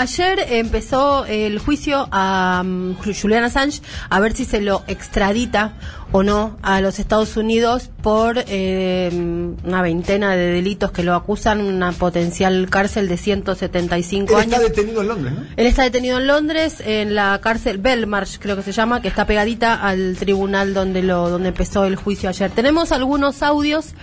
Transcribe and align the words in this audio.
ayer 0.00 0.46
empezó 0.48 1.26
el 1.26 1.58
juicio 1.58 2.08
a 2.10 2.62
um, 2.64 2.96
Julian 2.96 3.44
Assange 3.44 3.82
a 4.08 4.18
ver 4.18 4.34
si 4.34 4.46
se 4.46 4.60
lo 4.60 4.82
extradita 4.86 5.74
o 6.12 6.22
no 6.22 6.56
a 6.62 6.80
los 6.80 6.98
Estados 6.98 7.36
Unidos 7.36 7.90
por 8.02 8.42
eh, 8.46 9.10
una 9.12 9.82
veintena 9.82 10.34
de 10.34 10.52
delitos 10.52 10.90
que 10.90 11.04
lo 11.04 11.14
acusan, 11.14 11.60
una 11.60 11.92
potencial 11.92 12.68
cárcel 12.70 13.08
de 13.08 13.16
175 13.16 14.32
Él 14.32 14.40
años. 14.40 14.54
está 14.54 14.68
detenido 14.68 15.02
en 15.02 15.08
Londres, 15.08 15.32
¿no? 15.34 15.46
Él 15.56 15.66
está 15.66 15.82
detenido 15.82 16.18
en 16.18 16.26
Londres, 16.26 16.82
en 16.84 17.14
la 17.14 17.38
cárcel 17.42 17.78
Belmarsh, 17.78 18.38
creo 18.38 18.56
que 18.56 18.62
se 18.62 18.72
llama, 18.72 19.02
que 19.02 19.08
está 19.08 19.26
pegadita 19.26 19.74
al 19.74 20.16
tribunal 20.16 20.74
donde 20.74 21.02
lo 21.02 21.28
donde 21.28 21.50
empezó 21.50 21.84
el 21.84 21.96
juicio 21.96 22.28
ayer. 22.30 22.50
Tenemos 22.50 22.90
algunos 22.90 23.42
audios 23.42 23.94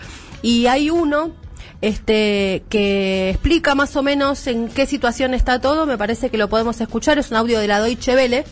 y 0.41 0.67
hay 0.67 0.91
uno 0.91 1.33
este 1.81 2.63
que 2.69 3.29
explica 3.29 3.75
más 3.75 3.95
o 3.95 4.03
menos 4.03 4.47
en 4.47 4.69
qué 4.69 4.85
situación 4.85 5.33
está 5.33 5.59
todo. 5.59 5.85
Me 5.85 5.97
parece 5.97 6.29
que 6.29 6.37
lo 6.37 6.49
podemos 6.49 6.79
escuchar. 6.81 7.17
Es 7.17 7.31
un 7.31 7.37
audio 7.37 7.59
de 7.59 7.67
la 7.67 7.79
Deutsche 7.79 8.15
Welle 8.15 8.45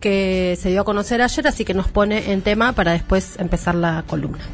que 0.00 0.58
se 0.60 0.70
dio 0.70 0.82
a 0.82 0.84
conocer 0.84 1.22
ayer, 1.22 1.46
así 1.46 1.64
que 1.64 1.74
nos 1.74 1.88
pone 1.88 2.32
en 2.32 2.42
tema 2.42 2.72
para 2.72 2.92
después 2.92 3.38
empezar 3.38 3.74
la 3.74 4.04
columna. 4.06 4.44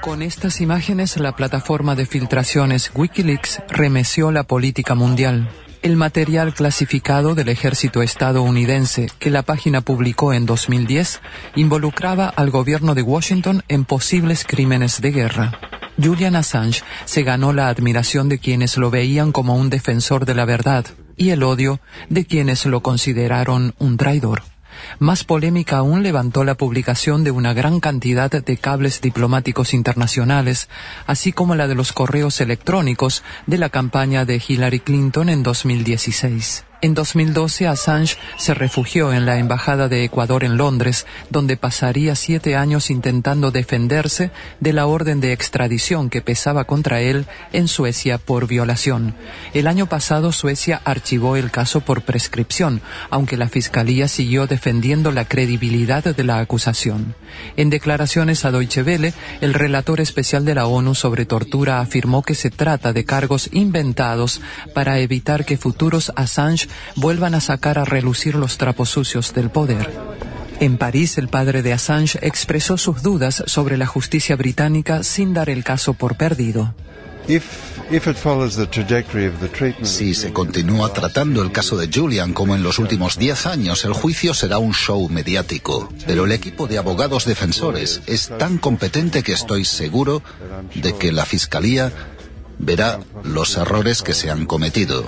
Con 0.00 0.22
estas 0.22 0.60
imágenes, 0.60 1.16
la 1.16 1.34
plataforma 1.34 1.96
de 1.96 2.06
filtraciones 2.06 2.92
Wikileaks 2.94 3.60
remeció 3.68 4.30
la 4.30 4.44
política 4.44 4.94
mundial. 4.94 5.50
El 5.82 5.96
material 5.96 6.54
clasificado 6.54 7.34
del 7.34 7.48
ejército 7.48 8.02
estadounidense 8.02 9.08
que 9.18 9.30
la 9.30 9.42
página 9.42 9.82
publicó 9.82 10.32
en 10.32 10.46
2010 10.46 11.20
involucraba 11.54 12.28
al 12.28 12.50
gobierno 12.50 12.94
de 12.94 13.02
Washington 13.02 13.62
en 13.68 13.84
posibles 13.84 14.44
crímenes 14.44 15.00
de 15.00 15.10
guerra. 15.10 15.60
Julian 16.02 16.36
Assange 16.36 16.82
se 17.04 17.22
ganó 17.22 17.52
la 17.52 17.68
admiración 17.68 18.28
de 18.28 18.38
quienes 18.38 18.76
lo 18.76 18.90
veían 18.90 19.32
como 19.32 19.56
un 19.56 19.70
defensor 19.70 20.26
de 20.26 20.34
la 20.34 20.44
verdad 20.44 20.84
y 21.16 21.30
el 21.30 21.42
odio 21.42 21.80
de 22.10 22.26
quienes 22.26 22.66
lo 22.66 22.82
consideraron 22.82 23.74
un 23.78 23.96
traidor. 23.96 24.42
Más 24.98 25.24
polémica 25.24 25.78
aún 25.78 26.02
levantó 26.02 26.44
la 26.44 26.54
publicación 26.54 27.24
de 27.24 27.30
una 27.30 27.54
gran 27.54 27.80
cantidad 27.80 28.30
de 28.30 28.56
cables 28.58 29.00
diplomáticos 29.00 29.72
internacionales, 29.72 30.68
así 31.06 31.32
como 31.32 31.54
la 31.54 31.66
de 31.66 31.74
los 31.74 31.92
correos 31.92 32.40
electrónicos 32.40 33.22
de 33.46 33.58
la 33.58 33.70
campaña 33.70 34.24
de 34.24 34.42
Hillary 34.46 34.80
Clinton 34.80 35.30
en 35.30 35.42
2016. 35.42 36.64
En 36.82 36.92
2012, 36.92 37.66
Assange 37.66 38.18
se 38.36 38.52
refugió 38.52 39.14
en 39.14 39.24
la 39.24 39.38
Embajada 39.38 39.88
de 39.88 40.04
Ecuador 40.04 40.44
en 40.44 40.58
Londres, 40.58 41.06
donde 41.30 41.56
pasaría 41.56 42.14
siete 42.14 42.54
años 42.54 42.90
intentando 42.90 43.50
defenderse 43.50 44.30
de 44.60 44.74
la 44.74 44.86
orden 44.86 45.20
de 45.20 45.32
extradición 45.32 46.10
que 46.10 46.20
pesaba 46.20 46.64
contra 46.64 47.00
él 47.00 47.26
en 47.52 47.66
Suecia 47.68 48.18
por 48.18 48.46
violación. 48.46 49.14
El 49.54 49.68
año 49.68 49.86
pasado, 49.86 50.32
Suecia 50.32 50.82
archivó 50.84 51.36
el 51.36 51.50
caso 51.50 51.80
por 51.80 52.02
prescripción, 52.02 52.82
aunque 53.08 53.38
la 53.38 53.48
Fiscalía 53.48 54.06
siguió 54.06 54.46
defendiendo 54.46 55.12
la 55.12 55.24
credibilidad 55.24 56.04
de 56.04 56.24
la 56.24 56.40
acusación. 56.40 57.14
En 57.56 57.70
declaraciones 57.70 58.44
a 58.44 58.50
Deutsche 58.50 58.82
Welle, 58.82 59.14
el 59.40 59.54
relator 59.54 60.02
especial 60.02 60.44
de 60.44 60.54
la 60.54 60.66
ONU 60.66 60.94
sobre 60.94 61.24
tortura 61.24 61.80
afirmó 61.80 62.22
que 62.22 62.34
se 62.34 62.50
trata 62.50 62.92
de 62.92 63.06
cargos 63.06 63.48
inventados 63.52 64.42
para 64.74 64.98
evitar 64.98 65.46
que 65.46 65.56
futuros 65.56 66.12
Assange 66.16 66.65
vuelvan 66.94 67.34
a 67.34 67.40
sacar 67.40 67.78
a 67.78 67.84
relucir 67.84 68.34
los 68.34 68.58
trapos 68.58 68.90
sucios 68.90 69.32
del 69.34 69.50
poder. 69.50 69.90
En 70.58 70.78
París, 70.78 71.18
el 71.18 71.28
padre 71.28 71.62
de 71.62 71.74
Assange 71.74 72.18
expresó 72.22 72.78
sus 72.78 73.02
dudas 73.02 73.44
sobre 73.46 73.76
la 73.76 73.86
justicia 73.86 74.36
británica 74.36 75.02
sin 75.02 75.34
dar 75.34 75.50
el 75.50 75.64
caso 75.64 75.92
por 75.94 76.16
perdido. 76.16 76.74
Si 79.82 80.14
se 80.14 80.32
continúa 80.32 80.92
tratando 80.92 81.42
el 81.42 81.52
caso 81.52 81.76
de 81.76 81.90
Julian 81.92 82.32
como 82.32 82.54
en 82.54 82.62
los 82.62 82.78
últimos 82.78 83.18
10 83.18 83.46
años, 83.46 83.84
el 83.84 83.92
juicio 83.92 84.32
será 84.32 84.58
un 84.58 84.72
show 84.72 85.08
mediático. 85.08 85.88
Pero 86.06 86.24
el 86.24 86.32
equipo 86.32 86.66
de 86.68 86.78
abogados 86.78 87.24
defensores 87.24 88.00
es 88.06 88.30
tan 88.38 88.58
competente 88.58 89.22
que 89.22 89.32
estoy 89.32 89.64
seguro 89.64 90.22
de 90.74 90.96
que 90.96 91.12
la 91.12 91.26
Fiscalía 91.26 91.92
verá 92.58 93.00
los 93.24 93.56
errores 93.56 94.02
que 94.02 94.14
se 94.14 94.30
han 94.30 94.46
cometido. 94.46 95.04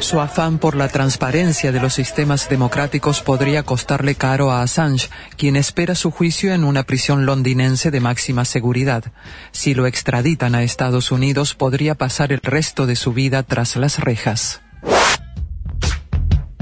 Su 0.00 0.20
afán 0.20 0.58
por 0.58 0.74
la 0.74 0.88
transparencia 0.88 1.70
de 1.70 1.80
los 1.80 1.94
sistemas 1.94 2.48
democráticos 2.48 3.22
podría 3.22 3.62
costarle 3.62 4.16
caro 4.16 4.50
a 4.50 4.62
Assange, 4.62 5.08
quien 5.36 5.56
espera 5.56 5.94
su 5.94 6.10
juicio 6.10 6.52
en 6.52 6.64
una 6.64 6.82
prisión 6.82 7.26
londinense 7.26 7.90
de 7.90 8.00
máxima 8.00 8.44
seguridad. 8.44 9.04
Si 9.52 9.74
lo 9.74 9.86
extraditan 9.86 10.54
a 10.54 10.62
Estados 10.62 11.12
Unidos, 11.12 11.54
podría 11.54 11.94
pasar 11.94 12.32
el 12.32 12.40
resto 12.42 12.86
de 12.86 12.96
su 12.96 13.12
vida 13.12 13.42
tras 13.44 13.76
las 13.76 14.00
rejas. 14.00 14.63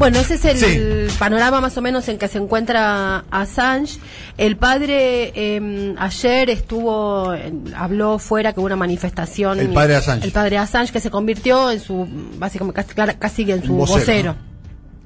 Bueno, 0.03 0.19
ese 0.19 0.35
es 0.35 0.45
el 0.45 1.11
sí. 1.11 1.17
panorama 1.17 1.61
más 1.61 1.77
o 1.77 1.81
menos 1.81 2.09
en 2.09 2.19
que 2.19 2.27
se 2.27 2.39
encuentra 2.39 3.25
Assange. 3.31 4.01
El 4.37 4.57
padre 4.57 5.33
eh, 5.33 5.95
ayer 5.97 6.51
estuvo, 6.51 7.33
habló 7.77 8.19
fuera 8.19 8.53
que 8.53 8.59
hubo 8.59 8.67
una 8.67 8.75
manifestación. 8.75 9.61
El 9.61 9.69
padre 9.69 9.95
Assange. 9.95 10.27
El 10.27 10.33
padre 10.33 10.59
Assange 10.59 10.93
que 10.93 10.99
se 10.99 11.09
convirtió 11.09 11.71
en 11.71 11.79
su, 11.79 12.09
básicamente 12.37 12.83
casi, 12.83 13.15
casi 13.17 13.53
en 13.53 13.63
su 13.63 13.75
vocero. 13.75 14.01
vocero. 14.01 14.52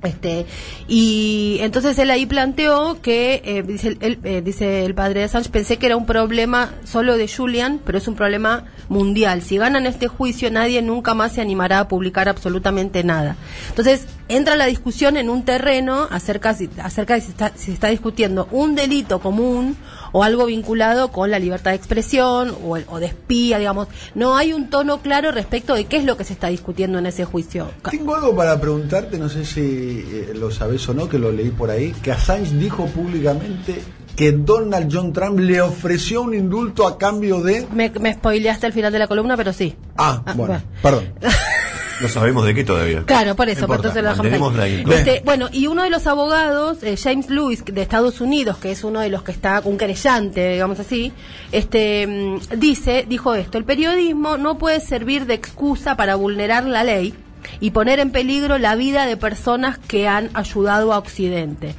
Este, 0.03 0.47
y 0.87 1.59
entonces 1.61 1.99
él 1.99 2.11
ahí 2.11 2.27
planteó 2.27 3.01
que, 3.01 3.43
eh, 3.45 3.63
dice, 3.63 3.97
él, 4.01 4.19
eh, 4.25 4.43
dice 4.45 4.85
el 4.85 4.95
padre 4.95 5.21
de 5.21 5.25
Assange, 5.25 5.49
pensé 5.49 5.79
que 5.79 5.87
era 5.87 5.97
un 5.97 6.07
problema 6.07 6.75
solo 6.85 7.17
de 7.17 7.27
Julian, 7.29 7.81
pero 7.85 7.99
es 7.99 8.07
un 8.07 8.15
problema 8.15 8.65
mundial. 8.89 9.43
Si 9.43 9.57
ganan 9.57 9.87
este 9.87 10.07
juicio, 10.07 10.51
nadie 10.51 10.83
nunca 10.83 11.15
más 11.15 11.33
se 11.33 11.41
animará 11.41 11.81
a 11.81 11.89
publicar 11.89 12.29
absolutamente 12.29 13.03
nada. 13.05 13.37
Entonces, 13.71 14.07
entra 14.29 14.57
la 14.57 14.67
discusión 14.67 15.17
en 15.17 15.31
un 15.31 15.45
terreno 15.45 16.07
acerca, 16.11 16.57
acerca 16.83 17.15
de 17.15 17.21
si 17.21 17.31
está, 17.31 17.53
si 17.57 17.73
está 17.73 17.89
discutiendo 17.89 18.49
un 18.53 18.75
delito 18.75 19.21
común 19.21 19.77
o 20.17 20.23
algo 20.23 20.47
vinculado 20.47 21.13
con 21.13 21.31
la 21.31 21.39
libertad 21.39 21.73
de 21.73 21.77
expresión 21.77 22.57
o, 22.65 22.79
o, 22.89 23.01
de 23.01 23.05
espía, 23.05 23.59
digamos. 23.59 23.89
No 24.15 24.35
hay 24.35 24.55
un 24.55 24.71
tono 24.71 25.03
claro 25.03 25.31
respecto 25.31 25.75
de 25.75 25.85
qué 25.85 25.99
es 25.99 26.05
lo 26.05 26.17
que 26.17 26.25
se 26.25 26.33
está 26.33 26.49
discutiendo 26.49 26.99
en 26.99 27.05
ese 27.05 27.27
juicio. 27.27 27.69
Tengo 27.91 28.15
algo 28.15 28.35
para 28.35 28.59
preguntarte, 28.59 29.19
no 29.19 29.29
sé 29.29 29.45
si 29.45 29.61
eh, 29.61 30.33
lo 30.35 30.51
sabes 30.51 30.89
o 30.89 30.95
no, 30.95 31.07
que 31.07 31.19
lo 31.19 31.31
leí 31.31 31.51
por 31.51 31.69
ahí, 31.69 31.93
que 32.03 32.13
Assange 32.13 32.55
dijo 32.55 32.87
públicamente 32.87 33.83
que 34.17 34.33
Donald 34.33 34.89
John 34.91 35.13
Trump 35.13 35.39
le 35.39 35.61
ofreció 35.61 36.23
un 36.23 36.33
indulto 36.33 36.87
a 36.87 36.97
cambio 36.97 37.43
de... 37.43 37.67
Me, 37.71 37.91
me 38.01 38.15
spoileaste 38.15 38.65
al 38.65 38.73
final 38.73 38.91
de 38.91 38.99
la 38.99 39.09
columna, 39.09 39.37
pero 39.37 39.53
sí. 39.53 39.77
Ah, 39.99 40.23
ah 40.25 40.33
bueno, 40.35 40.55
bueno, 40.55 40.63
perdón. 40.81 41.13
No 42.01 42.09
sabemos 42.09 42.45
de 42.45 42.55
qué 42.55 42.65
todavía. 42.65 43.03
Claro, 43.05 43.35
por 43.35 43.49
eso, 43.49 43.67
por 43.67 43.77
entonces 43.77 44.03
lo 44.03 44.11
dejamos 44.11 44.59
ahí. 44.59 44.85
Este, 44.89 45.23
bueno, 45.25 45.49
y 45.53 45.67
uno 45.67 45.83
de 45.83 45.91
los 45.91 46.07
abogados, 46.07 46.83
eh, 46.83 46.97
James 46.97 47.31
Lewis, 47.31 47.65
de 47.65 47.83
Estados 47.83 48.21
Unidos, 48.21 48.59
que 48.59 48.71
es 48.71 48.85
uno 48.85 49.01
de 49.01 49.09
los 49.09 49.23
que 49.23 49.33
está, 49.33 49.63
un 49.65 49.79
querellante, 49.79 50.53
digamos 50.53 50.79
así, 50.79 51.13
este, 51.53 52.39
dice, 52.57 53.07
dijo 53.09 53.35
esto, 53.35 53.59
el 53.59 53.65
periodismo 53.65 54.37
no 54.37 54.59
puede 54.59 54.81
servir 54.81 55.27
de 55.27 55.35
excusa 55.35 55.97
para 55.97 56.17
vulnerar 56.17 56.65
la 56.65 56.85
ley 56.85 57.15
y 57.61 57.71
poner 57.71 58.01
en 58.01 58.11
peligro 58.11 58.59
la 58.59 58.75
vida 58.75 59.07
de 59.07 59.17
personas 59.17 59.79
que 59.79 60.09
han 60.09 60.31
ayudado 60.35 60.93
a 60.93 60.99
Occidente 60.99 61.75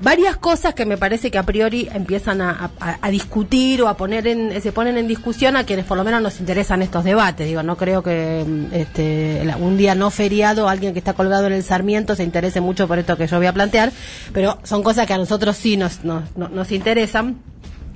varias 0.00 0.36
cosas 0.36 0.74
que 0.74 0.84
me 0.84 0.96
parece 0.96 1.30
que 1.30 1.38
a 1.38 1.42
priori 1.42 1.88
empiezan 1.92 2.40
a, 2.40 2.70
a, 2.80 3.10
discutir 3.10 3.82
o 3.82 3.88
a 3.88 3.96
poner 3.96 4.26
en, 4.26 4.60
se 4.60 4.72
ponen 4.72 4.98
en 4.98 5.08
discusión 5.08 5.56
a 5.56 5.64
quienes 5.64 5.84
por 5.86 5.96
lo 5.96 6.04
menos 6.04 6.20
nos 6.22 6.40
interesan 6.40 6.82
estos 6.82 7.04
debates. 7.04 7.46
Digo, 7.46 7.62
no 7.62 7.76
creo 7.76 8.02
que 8.02 8.44
este, 8.72 9.42
un 9.58 9.76
día 9.76 9.94
no 9.94 10.10
feriado 10.10 10.68
alguien 10.68 10.92
que 10.92 10.98
está 10.98 11.14
colgado 11.14 11.46
en 11.46 11.54
el 11.54 11.62
Sarmiento 11.62 12.14
se 12.14 12.24
interese 12.24 12.60
mucho 12.60 12.86
por 12.86 12.98
esto 12.98 13.16
que 13.16 13.26
yo 13.26 13.38
voy 13.38 13.46
a 13.46 13.52
plantear, 13.52 13.92
pero 14.32 14.58
son 14.64 14.82
cosas 14.82 15.06
que 15.06 15.14
a 15.14 15.18
nosotros 15.18 15.56
sí 15.56 15.76
nos, 15.76 16.04
nos, 16.04 16.24
nos, 16.36 16.72
interesan. 16.72 17.36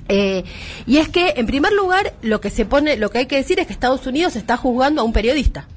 Eh, 0.07 0.43
y 0.87 0.97
es 0.97 1.07
que, 1.07 1.35
en 1.37 1.45
primer 1.45 1.71
lugar, 1.71 2.13
lo 2.21 2.41
que 2.41 2.49
se 2.49 2.65
pone, 2.65 2.97
lo 2.97 3.09
que 3.09 3.19
hay 3.19 3.25
que 3.27 3.37
decir 3.37 3.59
es 3.59 3.67
que 3.67 3.73
Estados 3.73 4.05
Unidos 4.07 4.35
está 4.35 4.57
juzgando 4.57 5.01
a 5.01 5.05
un 5.05 5.13
periodista. 5.13 5.67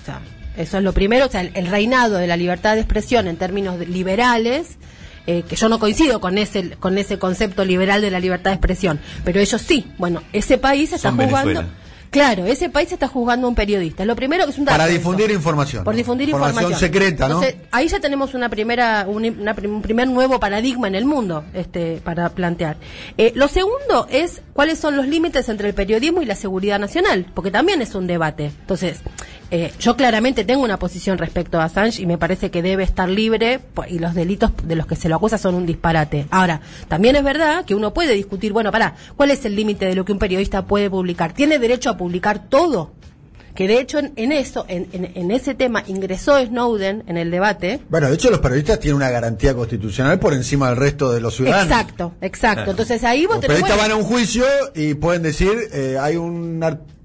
O 0.00 0.04
sea, 0.04 0.20
eso 0.56 0.78
es 0.78 0.84
lo 0.84 0.92
primero, 0.92 1.26
o 1.26 1.28
sea, 1.28 1.42
el 1.42 1.66
reinado 1.66 2.16
de 2.16 2.26
la 2.26 2.36
libertad 2.36 2.74
de 2.74 2.80
expresión 2.80 3.26
en 3.26 3.36
términos 3.36 3.78
liberales 3.86 4.78
eh, 5.26 5.42
que 5.48 5.56
yo 5.56 5.68
no 5.68 5.78
coincido 5.78 6.20
con 6.20 6.38
ese 6.38 6.70
con 6.72 6.98
ese 6.98 7.18
concepto 7.18 7.64
liberal 7.64 8.00
de 8.00 8.10
la 8.10 8.20
libertad 8.20 8.50
de 8.50 8.56
expresión, 8.56 9.00
pero 9.24 9.40
ellos 9.40 9.60
sí. 9.60 9.86
Bueno, 9.98 10.22
ese 10.32 10.58
país 10.58 10.92
está 10.92 11.10
Son 11.10 11.16
jugando. 11.16 11.48
Venezuela. 11.48 11.68
Claro, 12.12 12.44
ese 12.44 12.68
país 12.68 12.92
está 12.92 13.08
jugando 13.08 13.46
a 13.46 13.48
un 13.48 13.54
periodista. 13.54 14.04
Lo 14.04 14.14
primero 14.14 14.44
que 14.44 14.50
es 14.50 14.58
un 14.58 14.66
dato 14.66 14.76
Para 14.76 14.84
eso. 14.84 14.98
difundir 14.98 15.30
información. 15.30 15.82
Por 15.82 15.96
difundir 15.96 16.28
información. 16.28 16.64
información. 16.64 16.90
secreta, 16.92 17.26
¿no? 17.26 17.42
Entonces, 17.42 17.66
ahí 17.70 17.88
ya 17.88 18.00
tenemos 18.00 18.34
una 18.34 18.50
primera, 18.50 19.06
un, 19.08 19.24
una, 19.40 19.56
un 19.64 19.80
primer 19.80 20.08
nuevo 20.08 20.38
paradigma 20.38 20.88
en 20.88 20.94
el 20.94 21.06
mundo 21.06 21.42
este, 21.54 22.02
para 22.04 22.28
plantear. 22.28 22.76
Eh, 23.16 23.32
lo 23.34 23.48
segundo 23.48 24.06
es 24.10 24.42
cuáles 24.52 24.78
son 24.78 24.94
los 24.94 25.08
límites 25.08 25.48
entre 25.48 25.68
el 25.70 25.74
periodismo 25.74 26.20
y 26.20 26.26
la 26.26 26.34
seguridad 26.34 26.78
nacional, 26.78 27.24
porque 27.32 27.50
también 27.50 27.80
es 27.80 27.94
un 27.94 28.06
debate. 28.06 28.52
Entonces, 28.60 28.98
eh, 29.54 29.70
yo 29.78 29.98
claramente 29.98 30.44
tengo 30.44 30.64
una 30.64 30.78
posición 30.78 31.18
respecto 31.18 31.60
a 31.60 31.64
Assange 31.64 32.00
y 32.00 32.06
me 32.06 32.16
parece 32.16 32.50
que 32.50 32.62
debe 32.62 32.84
estar 32.84 33.06
libre 33.06 33.60
y 33.86 33.98
los 33.98 34.14
delitos 34.14 34.50
de 34.64 34.76
los 34.76 34.86
que 34.86 34.96
se 34.96 35.10
lo 35.10 35.16
acusa 35.16 35.36
son 35.36 35.54
un 35.54 35.66
disparate. 35.66 36.26
Ahora, 36.30 36.62
también 36.88 37.16
es 37.16 37.22
verdad 37.22 37.66
que 37.66 37.74
uno 37.74 37.92
puede 37.92 38.14
discutir, 38.14 38.54
bueno, 38.54 38.72
para, 38.72 38.94
¿cuál 39.14 39.30
es 39.30 39.44
el 39.44 39.54
límite 39.54 39.84
de 39.84 39.94
lo 39.94 40.06
que 40.06 40.12
un 40.12 40.18
periodista 40.18 40.64
puede 40.64 40.88
publicar? 40.88 41.34
¿Tiene 41.34 41.58
derecho 41.58 41.90
a 41.90 41.98
publicar 41.98 42.48
todo? 42.48 42.92
que 43.54 43.68
de 43.68 43.78
hecho 43.78 43.98
en, 43.98 44.32
eso, 44.32 44.64
en, 44.68 44.88
en, 44.92 45.30
ese 45.30 45.54
tema, 45.54 45.84
ingresó 45.86 46.42
Snowden 46.42 47.04
en 47.06 47.18
el 47.18 47.30
debate. 47.30 47.80
Bueno, 47.90 48.08
de 48.08 48.14
hecho 48.14 48.30
los 48.30 48.40
periodistas 48.40 48.80
tienen 48.80 48.96
una 48.96 49.10
garantía 49.10 49.54
constitucional 49.54 50.18
por 50.18 50.32
encima 50.32 50.68
del 50.68 50.78
resto 50.78 51.12
de 51.12 51.20
los 51.20 51.36
ciudadanos. 51.36 51.66
Exacto, 51.66 52.14
exacto. 52.22 52.70
Entonces 52.70 53.04
ahí 53.04 53.26
vos 53.26 53.36
Los 53.36 53.44
periodistas 53.44 53.76
van 53.76 53.90
a 53.90 53.96
un 53.96 54.04
juicio 54.04 54.46
y 54.74 54.94
pueden 54.94 55.22
decir, 55.22 55.52
eh, 55.72 55.98
hay 56.00 56.16
un... 56.16 56.58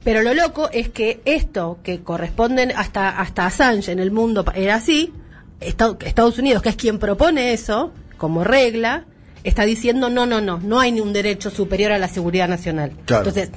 Pero 0.04 0.22
lo 0.22 0.34
loco 0.34 0.70
es 0.72 0.90
que 0.90 1.22
esto, 1.26 1.80
que 1.84 2.02
corresponden 2.02 2.72
hasta, 2.76 3.10
hasta 3.10 3.46
Assange 3.46 3.92
en 3.92 4.00
el 4.00 4.12
mundo, 4.12 4.46
era 4.56 4.76
así, 4.76 5.14
Estados 5.60 6.38
Unidos, 6.38 6.62
que 6.62 6.70
es 6.70 6.76
quien 6.76 7.00
propone 7.00 7.54
eso 7.54 7.92
como 8.18 8.44
regla, 8.44 9.06
está 9.44 9.64
diciendo 9.64 10.10
no, 10.10 10.26
no, 10.26 10.42
no, 10.42 10.60
no 10.60 10.80
hay 10.80 10.92
ni 10.92 11.02
un 11.02 11.14
derecho 11.14 11.50
superior 11.50 11.92
a 11.92 11.98
la 11.98 12.08
seguridad 12.08 12.48
nacional. 12.48 12.92
Entonces, 13.08 13.52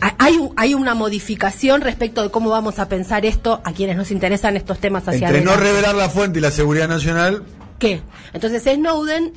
hay, 0.00 0.36
hay 0.56 0.74
una 0.74 0.94
modificación 0.94 1.80
respecto 1.80 2.22
de 2.22 2.30
cómo 2.30 2.50
vamos 2.50 2.78
a 2.78 2.88
pensar 2.88 3.24
esto 3.24 3.60
a 3.64 3.72
quienes 3.72 3.96
nos 3.96 4.10
interesan 4.10 4.56
estos 4.56 4.78
temas 4.78 5.06
hacia 5.06 5.28
Entre 5.28 5.42
no 5.42 5.56
revelar 5.56 5.94
la 5.94 6.08
fuente 6.08 6.40
y 6.40 6.42
la 6.42 6.50
seguridad 6.50 6.88
nacional. 6.88 7.44
¿Qué? 7.78 8.02
Entonces 8.32 8.62
Snowden, 8.64 9.32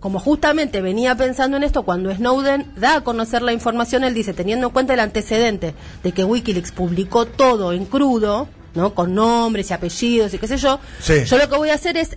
como 0.00 0.18
justamente 0.18 0.80
venía 0.80 1.14
pensando 1.14 1.56
en 1.58 1.62
esto, 1.62 1.82
cuando 1.82 2.12
Snowden 2.12 2.72
da 2.76 2.96
a 2.96 3.00
conocer 3.04 3.42
la 3.42 3.52
información, 3.52 4.02
él 4.02 4.14
dice, 4.14 4.32
teniendo 4.32 4.66
en 4.68 4.72
cuenta 4.72 4.94
el 4.94 5.00
antecedente 5.00 5.74
de 6.02 6.12
que 6.12 6.24
Wikileaks 6.24 6.72
publicó 6.72 7.26
todo 7.26 7.72
en 7.72 7.84
crudo, 7.84 8.48
¿no? 8.74 8.94
Con 8.94 9.14
nombres 9.14 9.70
y 9.70 9.74
apellidos 9.74 10.32
y 10.32 10.38
qué 10.38 10.48
sé 10.48 10.56
yo, 10.56 10.80
yo 11.06 11.38
lo 11.38 11.48
que 11.48 11.56
voy 11.56 11.70
a 11.70 11.74
hacer 11.74 11.98
es 11.98 12.16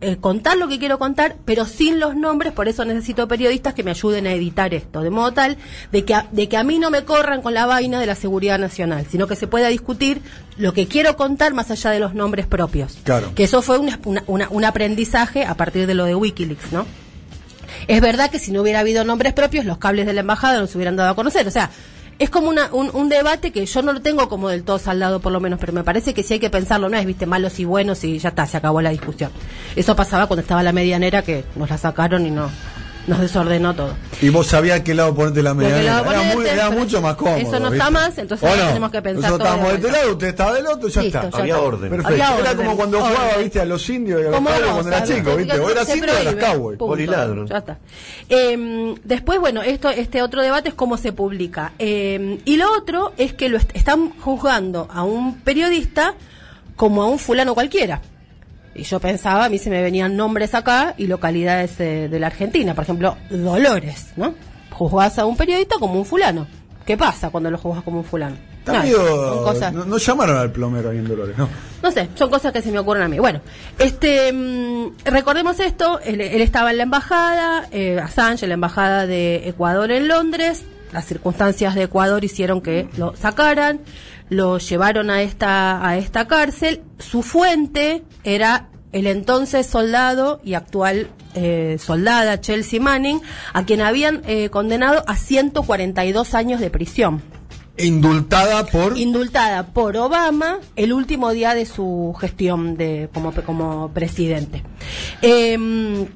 eh, 0.00 0.16
contar 0.18 0.58
lo 0.58 0.68
que 0.68 0.78
quiero 0.78 0.98
contar, 0.98 1.36
pero 1.44 1.64
sin 1.64 1.98
los 1.98 2.14
nombres, 2.14 2.52
por 2.52 2.68
eso 2.68 2.84
necesito 2.84 3.26
periodistas 3.26 3.74
que 3.74 3.82
me 3.82 3.90
ayuden 3.90 4.26
a 4.26 4.32
editar 4.32 4.72
esto, 4.74 5.00
de 5.00 5.10
modo 5.10 5.32
tal 5.32 5.56
de 5.90 6.04
que, 6.04 6.14
a, 6.14 6.28
de 6.30 6.48
que 6.48 6.56
a 6.56 6.62
mí 6.62 6.78
no 6.78 6.90
me 6.90 7.04
corran 7.04 7.40
con 7.42 7.54
la 7.54 7.66
vaina 7.66 7.98
de 7.98 8.06
la 8.06 8.14
seguridad 8.14 8.58
nacional, 8.58 9.06
sino 9.10 9.26
que 9.26 9.36
se 9.36 9.46
pueda 9.46 9.68
discutir 9.68 10.20
lo 10.56 10.72
que 10.72 10.86
quiero 10.86 11.16
contar 11.16 11.54
más 11.54 11.70
allá 11.70 11.90
de 11.90 11.98
los 11.98 12.14
nombres 12.14 12.46
propios. 12.46 12.98
Claro. 13.02 13.34
Que 13.34 13.44
eso 13.44 13.62
fue 13.62 13.78
un 13.78 14.64
aprendizaje 14.64 15.44
a 15.44 15.54
partir 15.54 15.86
de 15.86 15.94
lo 15.94 16.04
de 16.04 16.14
Wikileaks, 16.14 16.72
¿no? 16.72 16.86
Es 17.88 18.00
verdad 18.00 18.30
que 18.30 18.38
si 18.38 18.52
no 18.52 18.62
hubiera 18.62 18.80
habido 18.80 19.04
nombres 19.04 19.32
propios, 19.32 19.64
los 19.64 19.78
cables 19.78 20.06
de 20.06 20.12
la 20.12 20.20
embajada 20.20 20.58
no 20.58 20.66
se 20.66 20.76
hubieran 20.76 20.96
dado 20.96 21.10
a 21.10 21.14
conocer. 21.14 21.46
O 21.46 21.50
sea, 21.50 21.70
es 22.18 22.30
como 22.30 22.48
una, 22.48 22.72
un, 22.72 23.08
debate 23.08 23.52
que 23.52 23.64
yo 23.66 23.82
no 23.82 23.92
lo 23.92 24.00
tengo 24.00 24.28
como 24.28 24.48
del 24.48 24.64
todo 24.64 24.78
saldado 24.78 25.20
por 25.20 25.32
lo 25.32 25.40
menos, 25.40 25.60
pero 25.60 25.72
me 25.72 25.84
parece 25.84 26.14
que 26.14 26.22
sí 26.22 26.34
hay 26.34 26.40
que 26.40 26.48
pensarlo, 26.50 26.88
no 26.88 26.96
es, 26.96 27.04
viste, 27.04 27.26
malos 27.26 27.60
y 27.60 27.64
buenos 27.64 28.02
y 28.04 28.18
ya 28.18 28.30
está, 28.30 28.46
se 28.46 28.56
acabó 28.56 28.80
la 28.80 28.90
discusión. 28.90 29.30
Eso 29.76 29.94
pasaba 29.94 30.26
cuando 30.26 30.40
estaba 30.40 30.62
la 30.62 30.72
medianera 30.72 31.22
que 31.22 31.44
nos 31.56 31.68
la 31.68 31.76
sacaron 31.76 32.26
y 32.26 32.30
no, 32.30 32.50
nos 33.06 33.20
desordenó 33.20 33.74
todo. 33.74 33.94
Y 34.20 34.28
vos 34.30 34.46
sabías 34.46 34.80
qué 34.80 34.94
lado 34.94 35.14
ponerte 35.14 35.42
la 35.42 35.54
medalla. 35.54 36.02
Era, 36.52 36.70
mucho 36.70 37.00
más 37.00 37.16
cómodo. 37.16 37.36
Eso 37.36 37.60
no 37.60 37.72
está 37.72 37.90
más, 37.90 38.18
entonces 38.18 38.50
tenemos 38.50 38.90
que 38.90 39.02
pensar. 39.02 39.30
Nosotros 39.30 39.48
estábamos 39.48 39.68
de 39.68 39.86
este 39.86 39.92
lado, 39.92 40.12
usted 40.12 40.26
estaba 40.28 40.52
del 40.54 40.66
otro, 40.66 40.88
ya 40.88 41.02
está. 41.02 41.30
Había 41.32 41.58
orden. 41.60 41.90
Perfecto. 41.90 42.24
era 42.40 42.54
como 42.54 42.76
cuando 42.76 42.98
jugaba, 42.98 43.36
viste, 43.38 43.60
a 43.60 43.64
los 43.64 43.88
indios 43.88 44.22
y 44.22 44.26
a 44.26 44.30
los 44.30 44.40
cowboys 44.40 44.72
cuando 44.72 44.88
era 44.88 45.04
chico, 45.04 45.36
viste. 45.36 45.58
O 45.60 45.70
eras 45.70 45.96
indio 45.96 46.12
o 46.12 46.16
eras 46.16 46.34
cowboy. 46.34 46.76
Poliladro. 46.76 47.46
Ya 47.46 47.58
está. 47.58 47.78
Eh, 48.28 48.94
después, 49.04 49.38
bueno, 49.40 49.62
esto, 49.62 49.90
este 49.90 50.22
otro 50.22 50.42
debate 50.42 50.70
es 50.70 50.74
cómo 50.74 50.96
se 50.96 51.12
publica. 51.12 51.72
Eh, 51.78 52.38
y 52.44 52.56
lo 52.56 52.72
otro 52.72 53.12
es 53.16 53.32
que 53.32 53.48
lo 53.48 53.58
están 53.58 54.10
juzgando 54.20 54.88
a 54.92 55.02
un 55.04 55.40
periodista 55.40 56.14
como 56.76 57.02
a 57.02 57.06
un 57.06 57.18
fulano 57.18 57.54
cualquiera. 57.54 58.00
Y 58.78 58.82
yo 58.84 59.00
pensaba, 59.00 59.46
a 59.46 59.48
mí 59.48 59.58
se 59.58 59.70
me 59.70 59.82
venían 59.82 60.16
nombres 60.16 60.54
acá 60.54 60.94
y 60.96 61.06
localidades 61.06 61.78
eh, 61.80 62.08
de 62.08 62.20
la 62.20 62.28
Argentina. 62.28 62.74
Por 62.74 62.84
ejemplo, 62.84 63.16
Dolores, 63.30 64.12
¿no? 64.16 64.34
Juzgás 64.70 65.18
a 65.18 65.26
un 65.26 65.36
periodista 65.36 65.76
como 65.78 65.94
un 65.94 66.04
fulano. 66.04 66.46
¿Qué 66.84 66.96
pasa 66.96 67.30
cuando 67.30 67.50
lo 67.50 67.58
juzgas 67.58 67.82
como 67.82 67.98
un 67.98 68.04
fulano? 68.04 68.36
no, 68.66 69.98
llamaron 69.98 70.36
al 70.36 70.50
plomero 70.50 70.90
ahí 70.90 70.98
en 70.98 71.06
Dolores, 71.06 71.38
¿no? 71.38 71.48
No 71.82 71.90
sé, 71.90 72.08
son 72.14 72.30
cosas 72.30 72.52
que 72.52 72.62
se 72.62 72.72
me 72.72 72.78
ocurren 72.78 73.04
a 73.04 73.08
mí. 73.08 73.18
Bueno, 73.18 73.40
este, 73.78 74.32
mm, 74.32 75.04
recordemos 75.04 75.60
esto, 75.60 76.00
él, 76.00 76.20
estaba 76.20 76.72
en 76.72 76.78
la 76.78 76.82
embajada, 76.82 77.68
eh, 77.70 77.98
Assange, 78.00 78.44
en 78.44 78.48
la 78.48 78.54
embajada 78.54 79.06
de 79.06 79.48
Ecuador 79.48 79.90
en 79.92 80.08
Londres, 80.08 80.64
las 80.92 81.04
circunstancias 81.04 81.74
de 81.74 81.84
Ecuador 81.84 82.24
hicieron 82.24 82.60
que 82.60 82.88
lo 82.96 83.14
sacaran, 83.16 83.80
lo 84.28 84.58
llevaron 84.58 85.10
a 85.10 85.22
esta, 85.22 85.86
a 85.86 85.96
esta 85.96 86.26
cárcel. 86.26 86.82
Su 86.98 87.22
fuente 87.22 88.04
era 88.24 88.68
el 88.92 89.06
entonces 89.06 89.66
soldado 89.66 90.40
y 90.44 90.54
actual 90.54 91.08
eh, 91.34 91.76
soldada 91.78 92.40
Chelsea 92.40 92.80
Manning, 92.80 93.20
a 93.52 93.64
quien 93.64 93.82
habían 93.82 94.22
eh, 94.26 94.48
condenado 94.48 95.04
a 95.06 95.16
142 95.16 96.34
años 96.34 96.60
de 96.60 96.70
prisión. 96.70 97.22
Indultada 97.78 98.64
por. 98.64 98.96
Indultada 98.96 99.66
por 99.66 99.98
Obama 99.98 100.60
el 100.76 100.94
último 100.94 101.30
día 101.32 101.54
de 101.54 101.66
su 101.66 102.16
gestión 102.18 102.78
de 102.78 103.10
como, 103.12 103.32
como 103.32 103.90
presidente. 103.92 104.62
Eh, 105.20 106.08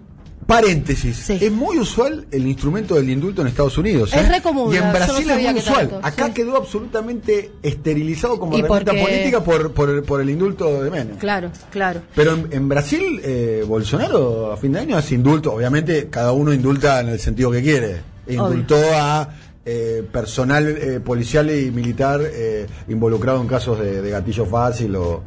Paréntesis. 0.51 1.31
Es 1.31 1.53
muy 1.53 1.79
usual 1.79 2.27
el 2.31 2.47
instrumento 2.47 2.97
del 2.97 3.09
indulto 3.09 3.43
en 3.43 3.49
Estados 3.49 3.79
Unidos. 3.79 4.13
Es 4.13 4.29
¿eh? 4.29 4.43
Y 4.73 4.77
en 4.77 4.93
Brasil 4.93 5.31
es 5.31 5.43
muy 5.43 5.61
usual. 5.61 6.01
Acá 6.03 6.35
quedó 6.35 6.57
absolutamente 6.57 7.53
esterilizado 7.63 8.41
como 8.41 8.59
herramienta 8.59 8.93
política 8.93 9.45
por, 9.45 9.73
por, 9.73 10.21
el, 10.21 10.31
indulto 10.31 10.83
de 10.83 10.91
Menem. 10.91 11.17
Claro, 11.19 11.53
claro. 11.71 12.03
Pero 12.17 12.37
en, 12.51 12.69
Brasil, 12.69 13.21
eh, 13.23 13.65
Bolsonaro 13.67 14.53
a 14.53 14.57
fin 14.57 14.73
de 14.73 14.81
año 14.81 14.97
hace 14.97 15.15
indulto. 15.15 15.53
Obviamente, 15.53 16.09
cada 16.11 16.33
uno 16.33 16.53
indulta 16.53 17.01
en 17.01 17.11
el 17.11 17.21
sentido 17.21 17.53
que 17.53 17.63
quiere. 17.63 18.01
Indultó 18.27 18.77
a 18.93 19.29
eh, 19.65 20.05
personal 20.11 21.03
policial 21.05 21.49
y 21.51 21.71
militar 21.71 22.21
involucrado 22.89 23.41
en 23.41 23.47
casos 23.47 23.79
de, 23.79 24.03
de 24.03 24.11
gatillo 24.11 24.47
fácil 24.47 24.97
o 24.97 25.23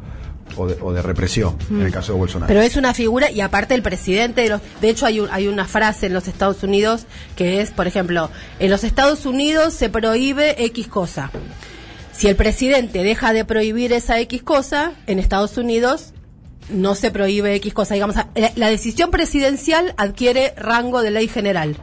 o 0.55 0.93
de, 0.93 1.01
represión, 1.01 1.57
en 1.69 1.81
el 1.81 1.89
mm. 1.89 1.91
caso 1.91 2.13
de 2.13 2.19
Bolsonaro. 2.19 2.47
Pero 2.47 2.61
es 2.61 2.75
una 2.75 2.93
figura, 2.93 3.31
y 3.31 3.41
aparte 3.41 3.73
el 3.73 3.81
presidente, 3.81 4.41
de, 4.41 4.49
los, 4.49 4.61
de 4.81 4.89
hecho 4.89 5.05
hay, 5.05 5.23
hay 5.31 5.47
una 5.47 5.65
frase 5.65 6.07
en 6.07 6.13
los 6.13 6.27
Estados 6.27 6.63
Unidos 6.63 7.05
que 7.35 7.61
es, 7.61 7.71
por 7.71 7.87
ejemplo, 7.87 8.29
en 8.59 8.69
los 8.69 8.83
Estados 8.83 9.25
Unidos 9.25 9.73
se 9.73 9.89
prohíbe 9.89 10.63
X 10.65 10.87
cosa. 10.87 11.31
Si 12.11 12.27
el 12.27 12.35
presidente 12.35 13.03
deja 13.03 13.33
de 13.33 13.45
prohibir 13.45 13.91
esa 13.93 14.19
X 14.19 14.43
cosa, 14.43 14.93
en 15.07 15.19
Estados 15.19 15.57
Unidos 15.57 16.13
no 16.69 16.95
se 16.95 17.11
prohíbe 17.11 17.55
X 17.55 17.73
cosa. 17.73 17.95
Digamos, 17.95 18.15
la 18.55 18.67
decisión 18.69 19.11
presidencial 19.11 19.93
adquiere 19.97 20.53
rango 20.55 21.01
de 21.01 21.11
ley 21.11 21.27
general 21.27 21.77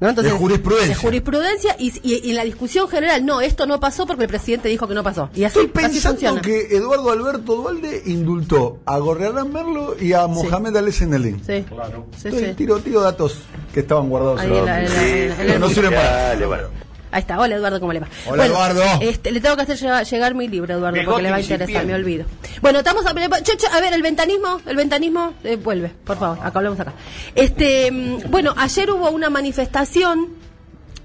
de 0.00 0.30
jurisprudencia. 0.30 0.94
De 0.94 0.94
jurisprudencia 0.94 1.76
y, 1.78 1.92
y, 2.02 2.30
en 2.30 2.36
la 2.36 2.44
discusión 2.44 2.88
general, 2.88 3.24
no, 3.24 3.40
esto 3.40 3.66
no 3.66 3.80
pasó 3.80 4.06
porque 4.06 4.24
el 4.24 4.28
presidente 4.28 4.68
dijo 4.68 4.86
que 4.86 4.94
no 4.94 5.02
pasó. 5.02 5.30
Y 5.34 5.44
así, 5.44 5.60
Estoy 5.60 5.82
pensando 5.82 6.40
que 6.40 6.76
Eduardo 6.76 7.10
Alberto 7.10 7.56
Dualde 7.56 8.02
indultó 8.06 8.80
a 8.84 8.98
Gorriarán 8.98 9.52
Merlo 9.52 9.96
y 9.98 10.12
a 10.12 10.26
Mohamed 10.26 10.76
Ali 10.76 10.92
Senelín. 10.92 11.42
Sí. 11.44 11.64
Claro. 11.68 12.06
Estoy 12.14 12.54
tiro, 12.54 12.78
tiro 12.80 13.00
datos 13.00 13.38
que 13.72 13.80
estaban 13.80 14.08
guardados. 14.08 14.40
Ahí 14.40 15.58
no 15.58 15.68
sirven 15.68 15.94
para... 15.94 16.85
Ahí 17.16 17.22
está. 17.22 17.40
Hola 17.40 17.56
Eduardo, 17.56 17.80
¿cómo 17.80 17.94
le 17.94 18.00
va? 18.00 18.08
Hola 18.26 18.44
Eduardo. 18.44 18.82
Este, 19.00 19.32
le 19.32 19.40
tengo 19.40 19.56
que 19.56 19.62
hacer 19.62 19.78
llegar, 20.04 20.34
mi 20.34 20.48
libro, 20.48 20.74
Eduardo, 20.74 20.98
porque 21.06 21.22
le 21.22 21.30
va 21.30 21.36
a 21.36 21.40
interesar, 21.40 21.86
me 21.86 21.94
olvido. 21.94 22.26
Bueno, 22.60 22.80
estamos 22.80 23.06
a, 23.06 23.10
a 23.10 23.80
ver, 23.80 23.94
el 23.94 24.02
ventanismo, 24.02 24.60
el 24.66 24.76
ventanismo, 24.76 25.32
eh, 25.42 25.56
vuelve, 25.56 25.92
por 26.04 26.18
favor, 26.18 26.38
acá 26.42 26.58
hablamos 26.58 26.78
acá. 26.78 26.92
Este, 27.34 27.90
mm, 27.90 28.30
bueno, 28.30 28.52
ayer 28.58 28.90
hubo 28.90 29.08
una 29.08 29.30
manifestación 29.30 30.28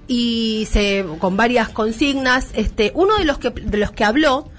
y 0.06 0.68
se 0.70 1.06
con 1.18 1.38
varias 1.38 1.70
consignas. 1.70 2.48
Este, 2.52 2.92
uno 2.94 3.16
de 3.16 3.24
los 3.24 3.38
que 3.38 3.48
de 3.48 3.78
los 3.78 3.90
que 3.92 4.04
habló 4.04 4.50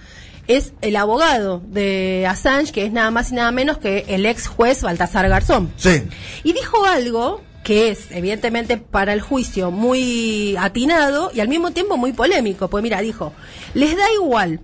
es 0.47 0.73
el 0.81 0.95
abogado 0.95 1.61
de 1.67 2.25
Assange, 2.27 2.71
que 2.71 2.83
es 2.83 2.91
nada 2.91 3.11
más 3.11 3.31
y 3.31 3.35
nada 3.35 3.51
menos 3.51 3.77
que 3.77 4.05
el 4.07 4.25
ex 4.25 4.47
juez 4.47 4.81
Baltasar 4.81 5.29
Garzón. 5.29 5.71
Sí. 5.77 6.01
Y 6.43 6.53
dijo 6.53 6.83
algo 6.83 7.43
que 7.63 7.89
es 7.89 8.11
evidentemente 8.11 8.77
para 8.77 9.13
el 9.13 9.21
juicio 9.21 9.71
muy 9.71 10.55
atinado 10.57 11.31
y 11.33 11.39
al 11.39 11.47
mismo 11.47 11.71
tiempo 11.71 11.97
muy 11.97 12.13
polémico. 12.13 12.69
Pues 12.69 12.83
mira, 12.83 13.01
dijo, 13.01 13.33
les 13.73 13.95
da 13.95 14.11
igual 14.13 14.59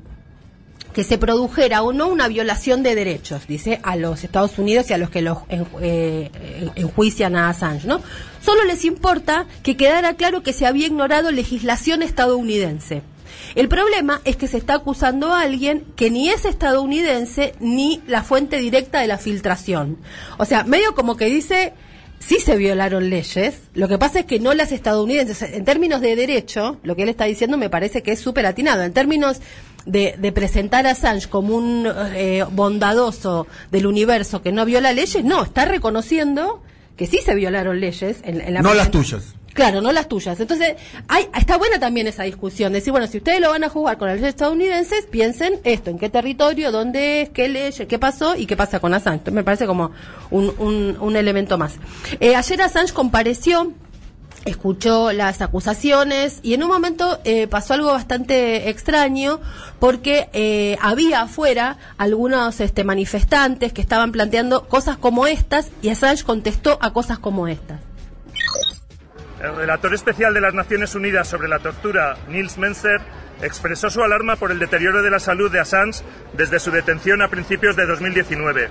que 0.94 1.04
se 1.04 1.18
produjera 1.18 1.84
o 1.84 1.94
no 1.94 2.08
una 2.08 2.28
violación 2.28 2.84
de 2.84 2.96
derechos, 2.96 3.48
dice, 3.48 3.80
a 3.84 3.96
los 3.96 4.24
Estados 4.24 4.58
Unidos 4.58 4.90
y 4.90 4.94
a 4.94 4.98
los 4.98 5.10
que 5.10 5.22
los 5.22 5.38
eh, 5.50 6.30
enjuician 6.76 7.36
a 7.36 7.50
Assange, 7.50 7.88
¿no? 7.88 8.02
Solo 8.42 8.66
les 8.66 8.84
importa 8.86 9.46
que 9.64 9.78
quedara 9.78 10.16
claro 10.16 10.42
que 10.42 10.52
se 10.52 10.66
había 10.66 10.88
ignorado 10.88 11.32
legislación 11.32 12.02
estadounidense. 12.02 13.04
El 13.56 13.68
problema 13.68 14.22
es 14.26 14.36
que 14.36 14.48
se 14.48 14.58
está 14.58 14.76
acusando 14.76 15.34
a 15.34 15.42
alguien 15.42 15.86
que 15.96 16.10
ni 16.10 16.30
es 16.30 16.46
estadounidense 16.46 17.54
ni 17.60 18.02
la 18.08 18.24
fuente 18.24 18.58
directa 18.58 19.00
de 19.00 19.08
la 19.08 19.18
filtración. 19.18 19.98
O 20.38 20.46
sea, 20.46 20.64
medio 20.64 20.96
como 20.96 21.18
que 21.18 21.26
dice, 21.26 21.74
sí 22.20 22.40
se 22.40 22.56
violaron 22.58 23.10
leyes, 23.10 23.62
lo 23.74 23.88
que 23.88 23.98
pasa 23.98 24.20
es 24.20 24.26
que 24.26 24.40
no 24.40 24.54
las 24.54 24.72
estadounidenses. 24.72 25.42
En 25.42 25.66
términos 25.66 26.02
de 26.02 26.16
derecho, 26.16 26.78
lo 26.84 26.96
que 26.96 27.04
él 27.04 27.10
está 27.10 27.26
diciendo 27.26 27.58
me 27.58 27.70
parece 27.70 28.04
que 28.04 28.12
es 28.12 28.20
súper 28.20 28.46
atinado. 28.46 28.84
En 28.84 28.94
términos 28.94 29.42
de, 29.86 30.32
presentar 30.34 30.86
a 30.88 30.92
Assange 30.92 31.28
como 31.28 31.56
un 31.56 31.88
eh, 32.16 32.46
bondadoso 32.52 33.48
del 33.72 33.88
universo 33.88 34.42
que 34.42 34.52
no 34.52 34.66
viola 34.66 34.94
leyes, 34.94 35.24
no, 35.24 35.44
está 35.44 35.66
reconociendo 35.66 36.62
que 36.96 37.08
sí 37.08 37.20
se 37.24 37.34
violaron 37.34 37.80
leyes. 37.80 38.18
En, 38.24 38.54
no 38.62 38.74
las 38.74 38.92
tuyas. 38.92 39.36
Claro, 39.60 39.82
no 39.82 39.92
las 39.92 40.08
tuyas. 40.08 40.40
Entonces, 40.40 40.78
hay, 41.10 41.28
está 41.38 41.58
buena 41.58 41.80
también 41.80 42.08
esa 42.08 42.24
discusión. 42.24 42.72
Decir, 42.72 42.92
bueno, 42.92 43.08
si 43.08 43.18
ustedes 43.18 43.42
lo 43.42 43.50
van 43.50 43.66
a 43.66 43.68
jugar 43.68 43.98
con 43.98 44.08
los 44.08 44.22
estadounidenses, 44.22 45.06
piensen 45.06 45.60
esto, 45.66 45.90
en 45.90 46.00
qué 46.00 46.08
territorio, 46.08 46.72
dónde 46.72 47.24
es, 47.24 47.30
qué 47.32 47.50
ley, 47.50 47.74
qué 47.74 48.00
pasó 48.00 48.38
y 48.38 48.46
qué 48.46 48.56
pasa 48.56 48.80
con 48.80 48.94
Assange. 48.94 49.32
me 49.32 49.44
parece 49.44 49.68
como 49.68 49.92
un 50.32 51.16
elemento 51.18 51.58
más. 51.58 51.74
Eh, 52.22 52.38
ayer 52.38 52.62
Assange 52.62 52.94
compareció 52.94 53.74
escuchó 54.46 55.12
las 55.12 55.42
acusaciones 55.42 56.40
y 56.42 56.54
en 56.54 56.64
un 56.64 56.70
momento 56.70 57.20
eh, 57.26 57.48
pasó 57.48 57.74
algo 57.74 57.92
bastante 57.92 58.70
extraño 58.70 59.42
porque 59.80 60.30
eh, 60.32 60.78
había 60.82 61.24
afuera 61.24 61.78
algunos 61.98 62.62
este, 62.62 62.86
manifestantes 62.86 63.74
que 63.74 63.82
estaban 63.82 64.14
planteando 64.14 64.70
cosas 64.70 64.98
como 64.98 65.28
estas 65.28 65.70
y 65.82 65.90
Assange 65.90 66.24
contestó 66.24 66.78
a 66.82 66.94
cosas 66.94 67.20
como 67.20 67.50
estas. 67.50 67.89
El 69.42 69.56
relator 69.56 69.94
especial 69.94 70.34
de 70.34 70.42
las 70.42 70.54
Naciones 70.54 70.96
Unidas 70.96 71.28
sobre 71.28 71.48
la 71.48 71.60
tortura, 71.60 72.18
Nils 72.28 72.58
Menzer, 72.58 73.00
expresó 73.42 73.90
su 73.90 74.04
alarma 74.04 74.36
por 74.36 74.52
el 74.52 74.60
deterioro 74.60 75.02
de 75.02 75.10
la 75.10 75.20
salud 75.20 75.50
de 75.50 75.60
Assange 75.60 76.04
desde 76.34 76.60
su 76.60 76.72
detención 76.72 77.22
a 77.22 77.30
principios 77.30 77.78
de 77.78 77.86
2019. 77.86 78.70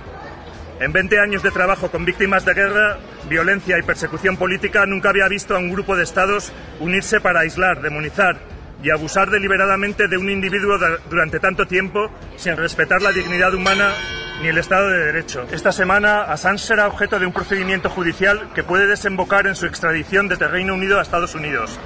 En 0.79 0.93
20 0.93 1.19
años 1.19 1.41
de 1.41 1.49
trabajo 1.49 1.89
con 1.89 2.05
víctimas 2.05 2.45
de 2.45 2.53
guerra, 2.53 2.99
violencia 3.27 3.79
y 3.79 3.81
persecución 3.81 4.37
política, 4.37 4.85
nunca 4.85 5.09
había 5.09 5.27
visto 5.27 5.55
a 5.55 5.59
un 5.59 5.71
grupo 5.71 5.97
de 5.97 6.03
estados 6.03 6.53
unirse 6.79 7.19
para 7.19 7.39
aislar, 7.39 7.81
demonizar 7.81 8.37
y 8.83 8.91
abusar 8.91 9.31
deliberadamente 9.31 10.07
de 10.07 10.17
un 10.17 10.29
individuo 10.29 10.77
durante 11.09 11.39
tanto 11.39 11.65
tiempo 11.65 12.11
sin 12.37 12.55
respetar 12.55 13.01
la 13.01 13.11
dignidad 13.11 13.53
humana 13.53 13.91
ni 14.41 14.47
el 14.47 14.57
Estado 14.57 14.89
de 14.89 15.05
Derecho. 15.05 15.45
Esta 15.51 15.71
semana, 15.71 16.23
Assange 16.23 16.65
será 16.65 16.87
objeto 16.87 17.19
de 17.19 17.25
un 17.25 17.33
procedimiento 17.33 17.89
judicial 17.89 18.49
que 18.55 18.63
puede 18.63 18.87
desembocar 18.87 19.47
en 19.47 19.55
su 19.55 19.65
extradición 19.65 20.27
desde 20.29 20.47
Reino 20.47 20.73
Unido 20.73 20.97
a 20.97 21.01
Estados 21.01 21.35
Unidos, 21.35 21.77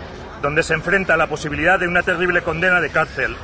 donde 0.41 0.61
se 0.61 0.73
enfrenta 0.73 1.15
a 1.15 1.17
la 1.17 1.27
posibilidad 1.27 1.79
de 1.79 1.87
una 1.87 2.03
terrible 2.03 2.43
condena 2.43 2.79
de 2.79 2.91
cárcel. 2.91 3.35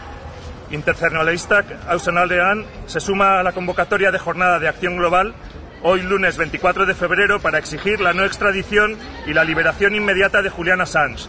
Internacionalista 0.69 1.63
Ausenaldean 1.87 2.65
se 2.85 2.99
suma 2.99 3.39
a 3.39 3.43
la 3.43 3.53
convocatoria 3.53 4.11
de 4.11 4.19
jornada 4.19 4.59
de 4.59 4.67
acción 4.67 4.97
global 4.97 5.33
hoy 5.81 6.01
lunes 6.01 6.37
24 6.37 6.85
de 6.85 6.93
febrero 6.93 7.39
para 7.39 7.57
exigir 7.57 8.01
la 8.01 8.13
no 8.13 8.25
extradición 8.25 8.97
y 9.25 9.33
la 9.33 9.43
liberación 9.43 9.95
inmediata 9.95 10.41
de 10.41 10.49
Julian 10.49 10.81
Assange. 10.81 11.27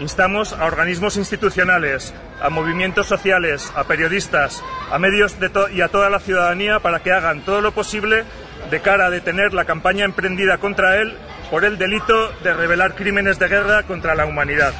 Instamos 0.00 0.52
a 0.52 0.64
organismos 0.66 1.16
institucionales, 1.16 2.14
a 2.40 2.50
movimientos 2.50 3.08
sociales, 3.08 3.72
a 3.74 3.84
periodistas, 3.84 4.62
a 4.92 4.98
medios 4.98 5.36
y 5.72 5.80
a 5.80 5.88
toda 5.88 6.08
la 6.08 6.20
ciudadanía 6.20 6.78
para 6.78 7.00
que 7.00 7.12
hagan 7.12 7.44
todo 7.44 7.60
lo 7.60 7.72
posible 7.72 8.24
de 8.70 8.80
cara 8.80 9.06
a 9.06 9.10
detener 9.10 9.54
la 9.54 9.64
campaña 9.64 10.04
emprendida 10.04 10.58
contra 10.58 11.00
él 11.00 11.16
por 11.50 11.64
el 11.64 11.78
delito 11.78 12.30
de 12.44 12.54
revelar 12.54 12.94
crímenes 12.94 13.38
de 13.38 13.48
guerra 13.48 13.82
contra 13.84 14.14
la 14.14 14.26
humanidad. 14.26 14.72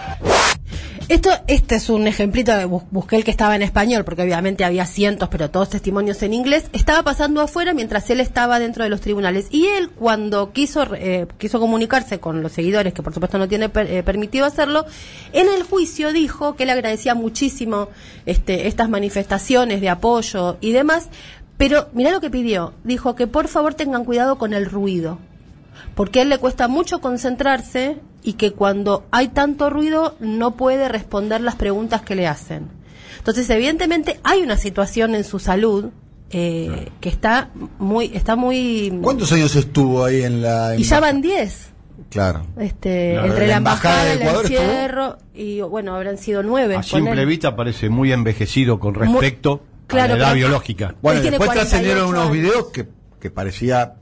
Esto, 1.08 1.30
este 1.46 1.76
es 1.76 1.88
un 1.88 2.06
ejemplito, 2.06 2.54
de, 2.54 2.66
busqué 2.66 3.16
el 3.16 3.24
que 3.24 3.30
estaba 3.30 3.56
en 3.56 3.62
español, 3.62 4.04
porque 4.04 4.20
obviamente 4.20 4.66
había 4.66 4.84
cientos, 4.84 5.30
pero 5.30 5.50
todos 5.50 5.70
testimonios 5.70 6.22
en 6.22 6.34
inglés. 6.34 6.66
Estaba 6.74 7.02
pasando 7.02 7.40
afuera 7.40 7.72
mientras 7.72 8.10
él 8.10 8.20
estaba 8.20 8.58
dentro 8.58 8.84
de 8.84 8.90
los 8.90 9.00
tribunales. 9.00 9.46
Y 9.50 9.68
él, 9.68 9.88
cuando 9.88 10.52
quiso, 10.52 10.86
eh, 10.94 11.26
quiso 11.38 11.60
comunicarse 11.60 12.20
con 12.20 12.42
los 12.42 12.52
seguidores, 12.52 12.92
que 12.92 13.02
por 13.02 13.14
supuesto 13.14 13.38
no 13.38 13.48
tiene 13.48 13.70
eh, 13.74 14.02
permitido 14.02 14.44
hacerlo, 14.44 14.84
en 15.32 15.48
el 15.48 15.62
juicio 15.62 16.12
dijo 16.12 16.56
que 16.56 16.66
le 16.66 16.72
agradecía 16.72 17.14
muchísimo 17.14 17.88
este, 18.26 18.68
estas 18.68 18.90
manifestaciones 18.90 19.80
de 19.80 19.88
apoyo 19.88 20.58
y 20.60 20.72
demás. 20.72 21.08
Pero 21.56 21.88
mira 21.94 22.10
lo 22.10 22.20
que 22.20 22.28
pidió. 22.28 22.74
Dijo 22.84 23.14
que 23.14 23.26
por 23.26 23.48
favor 23.48 23.72
tengan 23.72 24.04
cuidado 24.04 24.36
con 24.36 24.52
el 24.52 24.66
ruido 24.66 25.18
porque 25.94 26.20
a 26.20 26.22
él 26.22 26.28
le 26.28 26.38
cuesta 26.38 26.68
mucho 26.68 27.00
concentrarse 27.00 27.96
y 28.22 28.34
que 28.34 28.52
cuando 28.52 29.06
hay 29.10 29.28
tanto 29.28 29.70
ruido 29.70 30.16
no 30.20 30.56
puede 30.56 30.88
responder 30.88 31.40
las 31.40 31.56
preguntas 31.56 32.02
que 32.02 32.14
le 32.14 32.26
hacen. 32.26 32.68
Entonces, 33.18 33.48
evidentemente 33.50 34.20
hay 34.22 34.42
una 34.42 34.56
situación 34.56 35.14
en 35.14 35.24
su 35.24 35.38
salud 35.38 35.90
eh, 36.30 36.90
que 37.00 37.08
está 37.08 37.50
muy, 37.78 38.10
está 38.14 38.36
muy. 38.36 38.98
¿Cuántos 39.02 39.32
años 39.32 39.56
estuvo 39.56 40.04
ahí 40.04 40.22
en 40.22 40.42
la? 40.42 40.76
Y 40.76 40.82
ya 40.82 41.00
van 41.00 41.22
10. 41.22 41.68
Claro. 42.10 42.46
Este, 42.58 43.14
entre 43.16 43.48
la, 43.48 43.56
embajada, 43.56 44.12
el 44.12 44.22
encierro 44.22 45.18
y 45.34 45.60
bueno, 45.60 45.94
habrán 45.94 46.16
sido 46.16 46.42
nueve. 46.42 46.76
A 46.76 46.82
simple 46.82 47.24
vista 47.24 47.54
parece 47.56 47.88
muy 47.88 48.12
envejecido 48.12 48.78
con 48.78 48.94
respecto 48.94 49.62
a 49.88 49.94
la 49.94 50.16
edad 50.16 50.34
biológica. 50.34 50.94
Bueno, 51.02 51.20
después 51.20 51.50
trascendieron 51.50 52.08
unos 52.08 52.30
videos 52.30 52.68
que, 52.68 52.88
que 53.20 53.30
parecía 53.30 53.96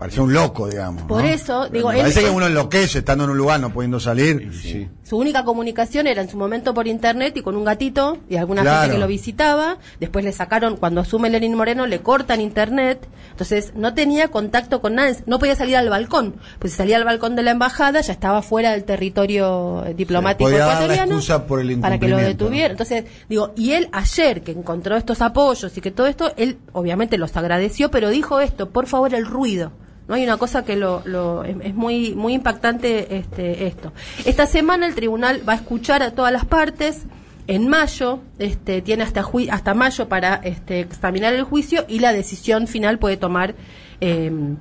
Parecía 0.00 0.22
un 0.22 0.32
loco, 0.32 0.66
digamos. 0.66 1.02
Por 1.02 1.26
eso, 1.26 1.68
digo. 1.68 1.88
parece 1.88 2.22
que 2.22 2.30
uno 2.30 2.46
enloquece 2.46 3.00
estando 3.00 3.24
en 3.24 3.30
un 3.30 3.36
lugar, 3.36 3.60
no 3.60 3.70
pudiendo 3.70 4.00
salir. 4.00 4.50
Sí. 4.54 4.88
Su 5.02 5.18
única 5.18 5.44
comunicación 5.44 6.06
era 6.06 6.22
en 6.22 6.30
su 6.30 6.38
momento 6.38 6.72
por 6.72 6.88
internet 6.88 7.36
y 7.36 7.42
con 7.42 7.54
un 7.54 7.64
gatito 7.64 8.16
y 8.26 8.36
alguna 8.36 8.64
gente 8.64 8.94
que 8.94 8.98
lo 8.98 9.06
visitaba. 9.06 9.76
Después 9.98 10.24
le 10.24 10.32
sacaron, 10.32 10.78
cuando 10.78 11.02
asume 11.02 11.28
Lenin 11.28 11.54
Moreno, 11.54 11.86
le 11.86 12.00
cortan 12.00 12.40
internet. 12.40 13.06
Entonces 13.32 13.74
no 13.74 13.92
tenía 13.92 14.28
contacto 14.28 14.80
con 14.80 14.94
nadie. 14.94 15.16
No 15.26 15.38
podía 15.38 15.54
salir 15.54 15.76
al 15.76 15.90
balcón. 15.90 16.36
Pues 16.58 16.72
si 16.72 16.78
salía 16.78 16.96
al 16.96 17.04
balcón 17.04 17.36
de 17.36 17.42
la 17.42 17.50
embajada, 17.50 18.00
ya 18.00 18.14
estaba 18.14 18.40
fuera 18.40 18.70
del 18.70 18.84
territorio 18.84 19.84
eh, 19.84 19.92
diplomático 19.92 20.48
ecuatoriano. 20.48 21.20
por 21.46 21.60
el 21.60 21.78
para 21.78 21.98
que 21.98 22.08
lo 22.08 22.16
detuvieran. 22.16 22.70
Entonces, 22.70 23.04
digo, 23.28 23.52
y 23.54 23.72
él 23.72 23.90
ayer 23.92 24.40
que 24.40 24.52
encontró 24.52 24.96
estos 24.96 25.20
apoyos 25.20 25.76
y 25.76 25.82
que 25.82 25.90
todo 25.90 26.06
esto, 26.06 26.32
él 26.38 26.56
obviamente 26.72 27.18
los 27.18 27.36
agradeció, 27.36 27.90
pero 27.90 28.08
dijo 28.08 28.40
esto, 28.40 28.70
por 28.70 28.86
favor, 28.86 29.12
el 29.12 29.26
ruido. 29.26 29.72
¿No? 30.10 30.16
Hay 30.16 30.24
una 30.24 30.36
cosa 30.36 30.64
que 30.64 30.76
lo, 30.76 31.44
es, 31.44 31.74
muy, 31.74 32.14
muy 32.14 32.34
impactante 32.34 33.16
este, 33.16 33.68
esto. 33.68 33.92
Esta 34.24 34.46
semana 34.46 34.86
el 34.86 34.94
tribunal 34.94 35.48
va 35.48 35.54
a 35.54 35.56
escuchar 35.56 36.02
a 36.02 36.10
todas 36.10 36.32
las 36.32 36.44
partes. 36.44 37.04
En 37.46 37.68
mayo, 37.68 38.20
este, 38.38 38.82
tiene 38.82 39.04
hasta, 39.04 39.24
hasta 39.50 39.74
mayo 39.74 40.08
para 40.08 40.34
este, 40.34 40.80
examinar 40.80 41.32
el 41.32 41.44
juicio 41.44 41.84
y 41.88 42.00
la 42.00 42.12
decisión 42.12 42.66
final 42.66 42.98
puede 42.98 43.16
tomar 43.16 43.54
em, 44.00 44.56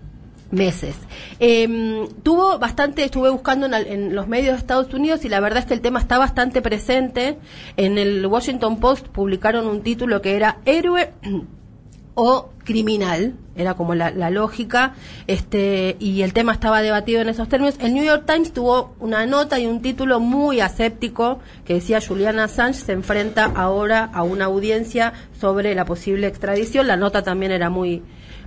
meses. 0.50 0.96
Em, 1.40 2.08
tuvo 2.24 2.58
bastante, 2.58 3.04
estuve 3.04 3.30
buscando 3.30 3.66
en, 3.66 3.74
en, 3.74 4.16
los 4.16 4.28
medios 4.28 4.54
de 4.54 4.60
Estados 4.60 4.92
Unidos 4.94 5.26
y 5.26 5.30
la 5.30 5.40
verdad 5.40 5.60
es 5.60 5.66
que 5.66 5.74
el 5.74 5.82
tema 5.82 6.00
está 6.00 6.18
bastante 6.18 6.62
presente. 6.62 7.38
En 7.76 7.98
el 7.98 8.26
Washington 8.26 8.80
Post 8.80 9.08
publicaron 9.08 9.68
un 9.68 9.82
título 9.82 10.22
que 10.22 10.36
era 10.36 10.58
Héroe 10.66 11.14
o 12.16 12.50
criminal, 12.64 13.34
era 13.56 13.74
como 13.74 13.96
la, 13.96 14.12
lógica, 14.30 14.94
este, 15.26 15.96
y 16.00 16.22
el 16.22 16.34
tema 16.34 16.54
estaba 16.54 16.82
debatido 16.82 17.22
en 17.22 17.30
esos 17.30 17.50
términos. 17.50 17.76
El 17.80 17.94
New 17.94 18.04
York 18.04 18.24
Times 18.26 18.54
tuvo 18.54 18.94
una 19.00 19.26
nota 19.26 19.60
y 19.60 19.66
un 19.66 19.82
título 19.82 20.20
muy 20.20 20.60
aséptico 20.60 21.40
que 21.66 21.76
decía 21.76 22.00
Julian 22.06 22.40
Assange 22.40 22.80
se 22.80 22.92
enfrenta 22.92 23.46
ahora 23.46 24.10
a 24.14 24.24
una 24.24 24.46
audiencia 24.46 25.14
sobre 25.40 25.74
la 25.74 25.86
posible 25.86 26.28
extradición. 26.28 26.88
La 26.88 26.96
nota 26.96 27.24
también 27.24 27.52
era 27.52 27.70
muy, 27.70 28.04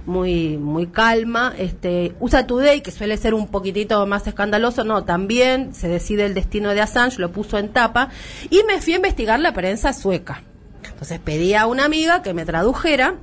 muy 0.07 0.57
muy 0.57 0.87
calma 0.87 1.55
este 1.59 2.15
USA 2.21 2.47
Today 2.47 2.81
que 2.81 2.91
suele 2.91 3.17
ser 3.17 3.35
un 3.35 3.49
poquitito 3.49 4.05
más 4.07 4.27
escandaloso 4.27 4.83
no 4.83 5.05
también 5.05 5.75
se 5.75 5.89
decide 5.89 6.27
el 6.27 6.35
destino 6.35 6.71
de 6.71 6.81
Assange 6.81 7.21
lo 7.21 7.31
puso 7.31 7.57
en 7.59 7.69
tapa 7.69 8.09
y 8.51 8.63
me 8.65 8.81
fui 8.81 8.95
a 8.95 8.97
investigar 8.97 9.39
la 9.39 9.53
prensa 9.53 9.93
sueca 9.93 10.43
entonces 10.89 11.21
pedí 11.21 11.55
a 11.55 11.67
una 11.67 11.85
amiga 11.85 12.21
que 12.23 12.35
me 12.35 12.45
tradujera 12.45 13.15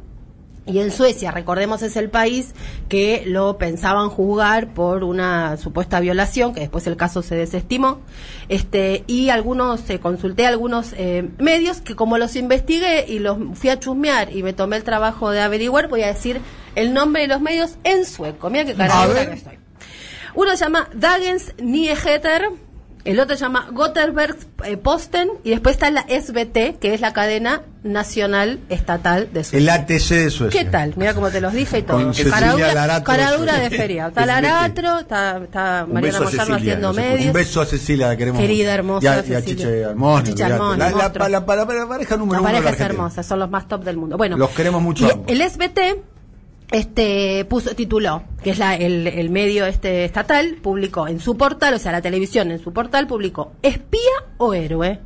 y 0.70 0.80
en 0.80 0.92
Suecia, 0.92 1.32
recordemos, 1.32 1.82
es 1.82 1.96
el 1.96 2.10
país 2.10 2.54
que 2.88 3.24
lo 3.26 3.58
pensaban 3.58 4.10
juzgar 4.10 4.74
por 4.74 5.04
una 5.04 5.58
supuesta 5.58 6.00
violación, 6.00 6.54
que 6.54 6.60
después 6.60 6.86
el 6.86 6.96
caso 6.96 7.24
se 7.24 7.36
desestimó. 7.36 8.02
Este, 8.50 9.04
y 9.08 9.30
algunos, 9.30 9.90
eh, 9.90 10.00
consulté 10.00 10.46
algunos 10.46 10.94
eh, 10.94 11.28
medios 11.40 11.82
que 11.82 11.96
como 11.96 12.18
los 12.18 12.36
investigué 12.36 13.06
y 13.08 13.20
los 13.20 13.38
fui 13.56 13.70
a 13.70 13.80
chusmear 13.80 14.36
y 14.36 14.44
me 14.44 14.54
tomé 14.54 14.78
el 14.78 14.84
trabajo 14.84 15.32
de 15.32 15.42
averiguar, 15.42 15.88
voy 15.88 16.04
a 16.04 16.08
decir 16.08 16.40
el 16.76 16.94
nombre 16.94 17.24
de 17.24 17.28
los 17.30 17.42
medios 17.42 17.78
en 17.84 18.06
sueco. 18.06 18.50
Mira 18.50 18.66
qué 18.66 18.76
cara 18.76 19.08
que 19.26 19.34
estoy. 19.34 19.60
Uno 20.36 20.52
se 20.52 20.64
llama 20.64 20.88
Dagens 20.94 21.56
Nyheter 21.58 22.69
el 23.10 23.20
otro 23.20 23.36
se 23.36 23.42
llama 23.42 23.68
Gothenburg 23.72 24.38
eh, 24.66 24.78
Posten 24.78 25.30
y 25.44 25.50
después 25.50 25.76
está 25.76 25.90
la 25.90 26.02
SBT, 26.04 26.78
que 26.80 26.94
es 26.94 27.02
la 27.02 27.12
cadena 27.12 27.64
nacional 27.82 28.60
estatal 28.70 29.30
de 29.34 29.44
Suecia. 29.44 29.58
El 29.58 29.70
ATC 29.70 30.10
de 30.10 30.30
Suecia. 30.30 30.64
¿Qué 30.64 30.70
tal? 30.70 30.94
Mira 30.96 31.16
cómo 31.16 31.32
te 31.32 31.42
los 31.42 31.52
dije 31.54 31.80
y 31.80 31.82
todo. 31.82 32.12
Caradura, 33.04 33.58
de 33.58 33.70
feria. 33.72 34.08
Está 34.10 34.28
Laratro, 34.28 35.00
está, 35.00 35.40
está 35.44 35.88
Mariana 35.92 36.20
Moyano 36.20 36.56
haciendo 36.56 36.94
medios. 36.94 37.28
Un 37.28 37.34
beso 37.34 37.62
a 37.62 37.66
Cecilia, 37.66 38.16
queremos. 38.16 38.40
Querida, 38.40 38.76
hermosa. 38.76 39.24
Y 39.28 39.34
a, 39.34 39.44
Chiche 39.44 39.86
Armón. 39.86 40.78
La, 40.78 41.30
la, 41.30 41.46
pareja 41.46 42.16
número 42.16 42.42
uno. 42.42 42.52
La 42.52 42.60
pareja 42.60 42.70
es 42.70 42.80
hermosa, 42.80 43.24
son 43.24 43.40
los 43.40 43.50
más 43.50 43.68
top 43.68 43.84
del 43.84 43.98
mundo. 43.98 44.18
Bueno. 44.18 44.38
Los 44.38 44.52
queremos 44.52 44.84
mucho. 44.84 45.24
el 45.26 45.50
SBT 45.50 46.19
este 46.72 47.46
puso 47.46 47.76
tituló 47.76 48.24
que 48.44 48.52
es 48.52 48.60
la, 48.60 48.76
el, 48.76 49.08
el, 49.08 49.30
medio 49.30 49.66
este 49.66 50.06
estatal 50.06 50.58
publicó 50.62 51.08
en 51.08 51.20
su 51.20 51.36
portal 51.36 51.74
o 51.74 51.80
sea 51.80 51.92
la 51.92 52.02
televisión 52.02 52.52
en 52.52 52.60
su 52.60 52.72
portal 52.74 53.08
publicó 53.08 53.54
espía 53.64 54.00
o 54.38 54.54
héroe 54.54 55.00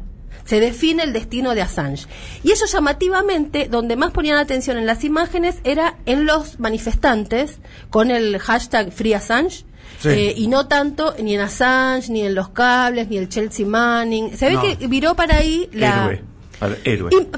se 0.46 0.60
define 0.60 1.04
el 1.04 1.14
destino 1.14 1.56
de 1.56 1.62
Assange. 1.62 2.08
Y 2.44 2.52
ellos 2.52 2.72
llamativamente, 2.72 3.68
donde 3.70 3.96
más 3.96 4.12
ponían 4.12 4.38
atención 4.38 4.78
en 4.78 4.86
las 4.86 5.04
imágenes, 5.04 5.60
era 5.64 5.96
en 6.06 6.26
los 6.26 6.60
manifestantes 6.60 7.60
con 7.90 8.12
el 8.12 8.40
hashtag 8.40 8.92
Free 8.92 9.14
Assange. 9.14 9.66
Eh, 10.06 10.34
y 10.36 10.48
no 10.48 10.68
tanto 10.68 11.16
ni 11.22 11.36
en 11.36 11.42
Assange, 11.42 12.12
ni 12.12 12.26
en 12.26 12.36
los 12.36 12.50
cables, 12.50 13.08
ni 13.08 13.18
el 13.18 13.30
Chelsea 13.30 13.66
Manning. 13.66 14.36
Se 14.36 14.50
ve 14.50 14.78
que 14.78 14.88
viró 14.88 15.16
para 15.16 15.38
ahí 15.38 15.70
la... 15.72 16.06
Héroe. 16.06 16.33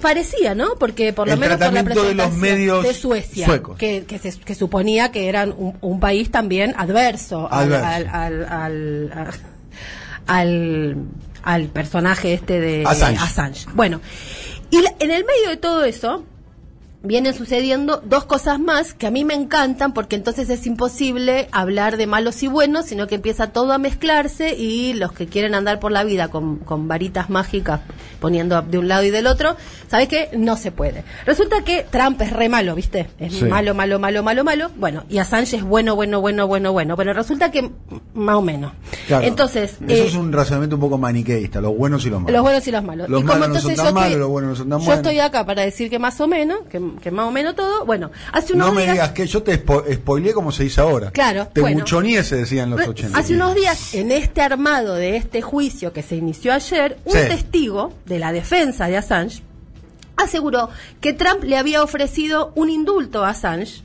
Parecía, 0.02 0.56
¿no? 0.56 0.76
Porque 0.76 1.14
por 1.14 1.28
lo 1.28 1.38
menos 1.38 1.58
por 1.58 1.74
la 1.74 1.84
presentación 1.84 2.18
de, 2.18 2.24
los 2.24 2.34
medios 2.34 2.84
de 2.84 2.94
Suecia, 2.94 3.62
que, 3.78 4.06
que, 4.06 4.56
suponía 4.56 5.12
que 5.12 5.28
eran 5.28 5.54
un, 5.58 6.00
país 6.00 6.32
también 6.32 6.74
adverso, 6.78 7.48
Al, 7.52 7.74
al, 10.28 10.98
al, 11.44 11.68
personaje 11.70 12.34
este 12.34 12.60
de 12.60 12.84
Assange. 12.86 13.68
Bueno, 13.74 14.02
y 14.72 14.78
en 14.78 15.12
el 15.12 15.24
medio 15.26 15.50
de 15.50 15.58
todo 15.58 15.84
eso, 15.84 16.26
vienen 17.06 17.34
sucediendo 17.34 18.02
dos 18.04 18.26
cosas 18.26 18.60
más 18.60 18.94
que 18.94 19.08
a 19.08 19.12
mí 19.12 19.24
me 19.24 19.34
encantan 19.34 19.94
porque 19.94 20.16
entonces 20.16 20.50
es 20.50 20.66
imposible 20.66 21.48
hablar 21.52 21.98
de 21.98 22.08
malos 22.08 22.44
y 22.44 22.48
buenos, 22.48 22.86
sino 22.86 23.08
que 23.08 23.16
empieza 23.16 23.52
todo 23.52 23.74
a 23.74 23.78
mezclarse 23.78 24.56
y 24.56 24.94
los 24.94 25.12
que 25.12 25.28
quieren 25.28 25.56
andar 25.56 25.80
por 25.80 25.92
la 25.92 26.04
vida 26.04 26.30
con, 26.30 26.58
con 26.58 26.88
varitas 26.88 27.30
mágicas 27.30 27.82
poniendo 28.20 28.62
de 28.62 28.78
un 28.78 28.88
lado 28.88 29.04
y 29.04 29.12
del 29.12 29.28
otro, 29.28 29.56
¿sabes 29.88 30.08
qué? 30.08 30.30
No 30.36 30.58
se 30.58 30.72
puede. 30.72 31.04
Resulta 31.26 31.64
que 31.64 31.86
Trump 31.90 32.20
es 32.22 32.34
re 32.34 32.50
malo, 32.50 32.76
¿viste? 32.76 33.08
Es 33.20 33.42
malo, 33.44 33.76
malo, 33.76 34.00
malo, 34.00 34.24
malo, 34.24 34.44
malo. 34.44 34.72
Bueno, 34.78 35.04
y 35.10 35.20
Assange 35.20 35.58
es 35.58 35.64
bueno, 35.64 35.96
bueno, 35.96 36.22
bueno, 36.22 36.48
bueno, 36.48 36.72
bueno. 36.72 36.98
Pero 36.98 37.14
resulta 37.14 37.52
que 37.52 37.70
más 38.14 38.36
o 38.36 38.42
menos. 38.42 38.74
Entonces. 39.10 39.78
Eso 39.88 40.04
es 40.04 40.16
eh, 40.16 40.18
un 40.18 40.32
razonamiento 40.32 40.76
un 40.76 40.82
poco 40.82 40.98
maniqueísta, 40.98 41.62
los 41.62 41.76
buenos 41.78 42.06
y 42.06 42.10
los 42.10 42.20
malos. 42.22 42.34
Los 42.34 42.42
buenos 42.42 42.68
y 42.68 42.72
los 42.72 42.84
malos. 42.84 43.10
Los 43.10 43.24
malos 43.24 43.50
no 43.50 43.60
son 43.60 43.76
tan 43.76 43.94
malos, 43.94 44.20
los 44.20 44.30
buenos 44.30 44.50
no 44.50 44.56
son 44.56 44.70
tan 44.70 44.80
buenos. 44.80 44.88
Yo 44.88 44.94
estoy 45.02 45.20
acá 45.20 45.46
para 45.46 45.62
decir 45.62 45.90
que 45.90 46.00
más 46.00 46.20
o 46.20 46.28
menos, 46.28 46.60
que 46.70 46.80
que 46.98 47.12
más 47.12 47.28
o 47.28 47.32
menos 47.32 47.56
todo. 47.56 47.86
Bueno, 47.86 48.12
hace 48.32 48.54
unos 48.54 48.72
días. 48.72 48.76
No 48.76 48.86
me 48.86 48.92
digas 48.92 49.12
que 49.12 49.28
yo 49.28 49.44
te 49.44 49.56
spoileé 49.56 50.34
como 50.34 50.52
se 50.52 50.64
dice 50.64 50.82
ahora. 50.82 51.12
Claro. 51.12 51.48
Te 51.52 51.62
bueno, 51.62 51.86
se 51.86 52.36
decía 52.36 52.64
en 52.64 52.72
los 52.72 52.88
80. 52.88 53.18
Hace 53.18 53.36
unos 53.36 53.56
días, 53.56 53.94
en 53.94 54.12
este 54.12 54.42
armado 54.42 54.96
de 54.96 55.18
este 55.18 55.42
juicio 55.42 55.94
que 55.94 56.04
se 56.04 56.16
inició 56.16 56.54
ayer, 56.54 56.98
un 57.06 57.14
testigo 57.14 57.94
de 58.06 58.20
la 58.20 58.32
defensa 58.32 58.88
de 58.88 58.98
Assange 58.98 59.42
aseguró 60.18 60.70
que 61.02 61.14
Trump 61.14 61.44
le 61.44 61.58
había 61.58 61.84
ofrecido 61.84 62.54
un 62.56 62.70
indulto 62.70 63.24
a 63.24 63.30
Assange 63.30 63.84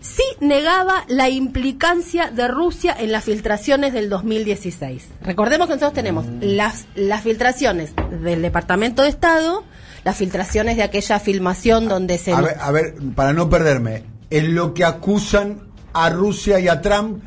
si 0.00 0.22
negaba 0.40 1.04
la 1.08 1.28
implicancia 1.28 2.30
de 2.30 2.46
Rusia 2.46 2.96
en 2.98 3.10
las 3.10 3.24
filtraciones 3.24 3.92
del 3.92 4.08
2016. 4.08 5.08
Recordemos 5.22 5.66
que 5.66 5.74
nosotros 5.74 5.92
tenemos 5.92 6.26
mm. 6.26 6.38
las, 6.42 6.86
las 6.94 7.22
filtraciones 7.24 7.92
del 8.22 8.42
Departamento 8.42 9.02
de 9.02 9.08
Estado, 9.08 9.64
las 10.06 10.16
filtraciones 10.16 10.76
de 10.76 10.84
aquella 10.84 11.18
filmación 11.18 11.88
donde 11.88 12.16
se... 12.16 12.32
A 12.32 12.40
ver, 12.40 12.56
a 12.60 12.70
ver, 12.70 12.94
para 13.16 13.32
no 13.32 13.50
perderme, 13.50 14.04
es 14.30 14.44
lo 14.44 14.72
que 14.72 14.84
acusan 14.84 15.62
a 15.92 16.10
Rusia 16.10 16.60
y 16.60 16.68
a 16.68 16.80
Trump 16.80 17.24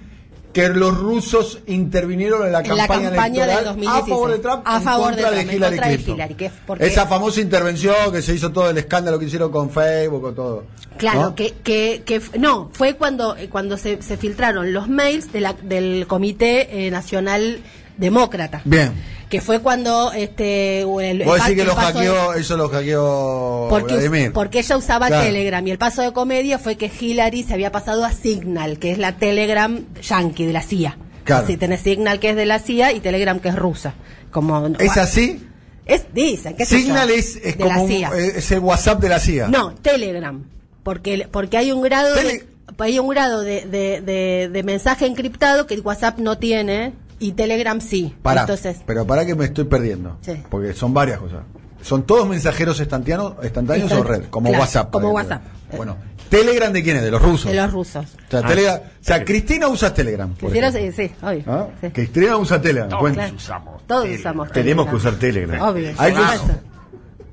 que 0.54 0.70
los 0.70 0.98
rusos 0.98 1.60
intervinieron 1.68 2.46
en 2.46 2.54
la 2.54 2.64
campaña, 2.64 3.44
electoral 3.44 3.66
2016. 3.66 3.90
a 3.90 4.08
favor 4.08 4.32
de 4.32 4.40
Trump 4.40 4.62
a 4.64 4.80
favor 4.80 5.14
de, 5.14 5.24
Trump, 5.24 5.52
Hillary, 5.52 5.78
Clinton. 5.98 6.78
Esa 6.80 7.06
famosa 7.06 7.42
intervención 7.42 8.14
que 8.14 8.22
se 8.22 8.34
hizo 8.34 8.50
todo 8.50 8.70
el 8.70 8.78
escándalo 8.78 9.20
que 9.20 9.26
hicieron 9.26 9.52
con 9.52 9.70
Facebook 9.70 10.24
o 10.24 10.32
todo. 10.32 10.64
Claro, 10.98 11.36
que, 11.36 11.56
que, 11.62 12.04
que 12.06 12.22
no, 12.40 12.70
fue 12.72 12.96
cuando, 12.96 13.36
cuando 13.50 13.76
se, 13.76 14.02
se 14.02 14.16
filtraron 14.16 14.72
los 14.72 14.88
mails 14.88 15.34
de 15.34 15.42
la, 15.42 15.52
del 15.52 16.08
Comité 16.08 16.88
eh, 16.88 16.92
Nacional 16.92 17.60
Demócrata. 17.98 18.62
Bien 18.64 19.19
que 19.30 19.42
fue 19.42 19.60
cuando 19.60 20.12
este 20.12 20.82
el, 20.82 21.24
¿Vos 21.24 21.40
decís 21.40 21.56
que 21.56 21.64
lo 21.64 21.76
hackeó, 21.76 22.34
eso 22.34 22.58
lo 22.58 22.68
hackeó 22.68 23.68
porque, 23.70 24.32
porque 24.34 24.60
ella 24.60 24.76
usaba 24.76 25.08
Telegram 25.08 25.66
y 25.66 25.72
el 25.72 25.78
paso 25.78 26.02
de 26.02 26.12
comedia 26.12 26.58
fue 26.58 26.78
que 26.78 26.92
Hillary 27.00 27.44
se 27.44 27.54
había 27.54 27.72
pasado 27.72 28.04
a 28.04 28.12
Signal, 28.12 28.80
que 28.80 28.92
es 28.92 28.98
la 28.98 29.18
Telegram 29.18 29.86
yankee 30.02 30.46
de 30.46 30.54
la 30.54 30.64
CIA. 30.64 30.98
Claro. 31.24 31.46
Si 31.46 31.58
tenés 31.58 31.82
Signal 31.82 32.20
que 32.20 32.32
es 32.32 32.36
de 32.36 32.48
la 32.48 32.58
CIA 32.60 32.94
y 32.94 33.02
Telegram 33.02 33.40
que 33.40 33.50
es 33.50 33.56
rusa. 33.56 33.94
Como, 34.32 34.68
¿Es 34.80 34.98
así? 34.98 35.46
Es, 35.86 36.06
dicen 36.14 36.56
que 36.56 36.66
Signal 36.66 37.12
es, 37.12 37.36
es 37.36 37.56
como 37.56 37.88
es 37.88 38.52
el 38.52 38.60
WhatsApp 38.60 39.00
de 39.00 39.10
la 39.10 39.20
CIA. 39.20 39.48
No, 39.48 39.76
Telegram. 39.76 40.44
Porque, 40.82 41.28
porque 41.32 41.58
hay 41.58 41.72
un 41.72 41.82
grado 41.84 42.16
de, 42.16 42.48
hay 42.80 42.98
un 42.98 43.10
grado 43.10 43.42
de, 43.42 43.66
de, 43.66 44.50
de 44.52 44.64
mensaje 44.64 45.06
encriptado 45.06 45.68
que 45.68 45.76
el 45.76 45.82
WhatsApp 45.82 46.18
no 46.18 46.40
tiene 46.40 46.94
y 47.20 47.34
Telegram 47.34 47.80
sí. 47.82 48.16
Entonces, 48.24 48.82
pero 48.86 49.06
para 49.06 49.26
que 49.26 49.36
me 49.36 49.46
estoy 49.46 49.66
perdiendo. 49.66 50.18
Porque 50.50 50.74
son 50.74 50.94
varias 50.94 51.20
cosas. 51.20 51.40
¿Son 51.82 52.04
todos 52.04 52.28
mensajeros 52.28 52.80
instantáneos, 52.80 53.36
instantáneos 53.42 53.92
o 53.92 54.04
red? 54.04 54.26
Como 54.30 54.50
WhatsApp. 54.52 54.92
Como 54.92 55.12
WhatsApp. 55.12 55.42
Bueno, 55.76 55.96
¿Telegram 56.30 56.72
de 56.72 56.84
quién 56.84 56.98
es? 56.98 57.04
¿De 57.04 57.12
los 57.12 57.22
rusos? 57.22 57.52
De 57.52 57.58
los 57.58 57.72
rusos. 57.72 58.06
O 58.06 58.30
sea, 58.30 58.42
ah, 58.44 58.82
o 58.84 59.04
sea 59.04 59.26
Cristina 59.26 59.68
usa 59.68 59.94
Telegram. 59.94 60.34
Cristina, 60.36 60.72
sí, 60.72 60.92
sí, 60.92 61.12
obvio. 61.22 61.44
¿Ah? 61.48 61.68
Cristina 61.92 62.38
usa 62.38 62.62
Telegram. 62.62 62.90
Todos 62.90 63.32
usamos. 63.36 63.88
Todos 63.88 64.10
usamos. 64.10 64.52
Tenemos 64.52 64.88
que 64.88 64.96
usar 64.96 65.16
Telegram. 65.16 65.62
Obvio. 65.62 65.92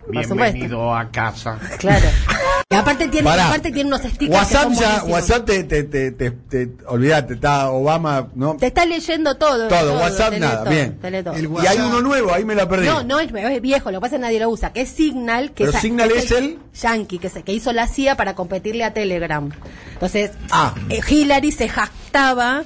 Bienvenido 0.09 0.94
a 0.94 1.11
casa. 1.11 1.59
Claro. 1.79 2.07
Y 2.69 2.75
aparte 2.75 3.09
tiene, 3.09 3.31
aparte 3.31 3.71
tiene 3.71 3.88
unos 3.88 4.03
stickers. 4.03 4.31
WhatsApp 4.31 4.73
ya, 4.73 5.05
WhatsApp 5.05 5.47
te, 5.47 5.64
te, 5.64 5.85
te, 5.85 6.11
te, 6.11 6.31
te 6.31 6.69
olvidate, 6.87 7.35
está 7.35 7.71
Obama, 7.71 8.29
¿no? 8.35 8.57
Te 8.57 8.66
está 8.66 8.85
leyendo 8.85 9.37
todo. 9.37 9.69
Todo, 9.69 9.99
WhatsApp 9.99 10.35
nada, 10.38 10.69
bien. 10.69 10.99
Y 11.03 11.66
hay 11.66 11.79
uno 11.79 12.01
nuevo, 12.03 12.33
ahí 12.33 12.45
me 12.45 12.55
la 12.55 12.69
perdí. 12.69 12.87
No, 12.87 13.03
no 13.05 13.21
es, 13.21 13.33
es 13.33 13.62
viejo, 13.62 13.90
lo 13.90 13.99
que 13.99 14.03
pasa 14.03 14.16
es 14.16 14.21
que 14.21 14.27
nadie 14.27 14.40
lo 14.40 14.51
usa, 14.51 14.73
que 14.73 14.83
es 14.83 14.88
Signal, 14.88 15.53
que 15.53 15.66
Pero 15.66 15.79
Signal 15.79 16.11
es, 16.11 16.31
el, 16.33 16.59
Yankee, 16.75 17.19
que, 17.19 17.29
se, 17.29 17.42
que 17.42 17.53
hizo 17.53 17.73
la 17.73 17.87
CIA 17.87 18.16
para 18.16 18.35
competirle 18.35 18.85
a 18.85 18.92
Telegram. 18.92 19.51
Entonces, 19.92 20.33
ah. 20.51 20.75
Eh, 20.88 21.01
Hillary 21.09 21.53
se 21.53 21.69
jactaba 21.69 22.64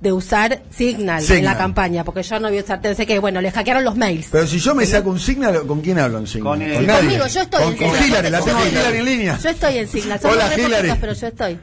de 0.00 0.12
usar 0.12 0.62
Signal, 0.70 1.22
en 1.30 1.44
la 1.44 1.56
campaña, 1.56 2.04
porque 2.04 2.22
yo 2.22 2.40
no 2.40 2.48
voy 2.48 2.58
a 2.58 2.62
usar, 2.62 2.80
sé 2.96 3.06
que, 3.06 3.18
bueno, 3.18 3.40
le 3.40 3.50
hackearon 3.50 3.84
los 3.84 3.96
mails. 3.96 4.28
Pero 4.32 4.46
si 4.46 4.58
yo 4.58 4.74
me 4.74 4.86
saco 4.86 5.10
un 5.10 5.20
Signal, 5.20 5.66
¿con 5.66 5.80
quién 5.80 5.98
hablo 5.98 6.18
en 6.18 6.26
Signal? 6.26 6.52
Con, 6.52 6.62
el, 6.62 6.86
Conmigo, 6.86 7.26
yo 7.26 7.40
estoy 7.42 7.62
con, 7.62 7.72
en 7.72 7.78
con 7.78 8.04
Hillary, 8.06 8.30
la 8.30 8.40
tengo 8.40 8.66
Hillary 8.66 8.98
en 8.98 9.04
línea. 9.04 9.38
Yo 9.38 9.50
estoy 9.50 9.78
en 9.78 9.88
Signal. 9.88 10.20
Hola, 10.22 10.50
Hillary. 10.56 10.92
Pero 11.00 11.12
yo 11.12 11.26
estoy. 11.26 11.58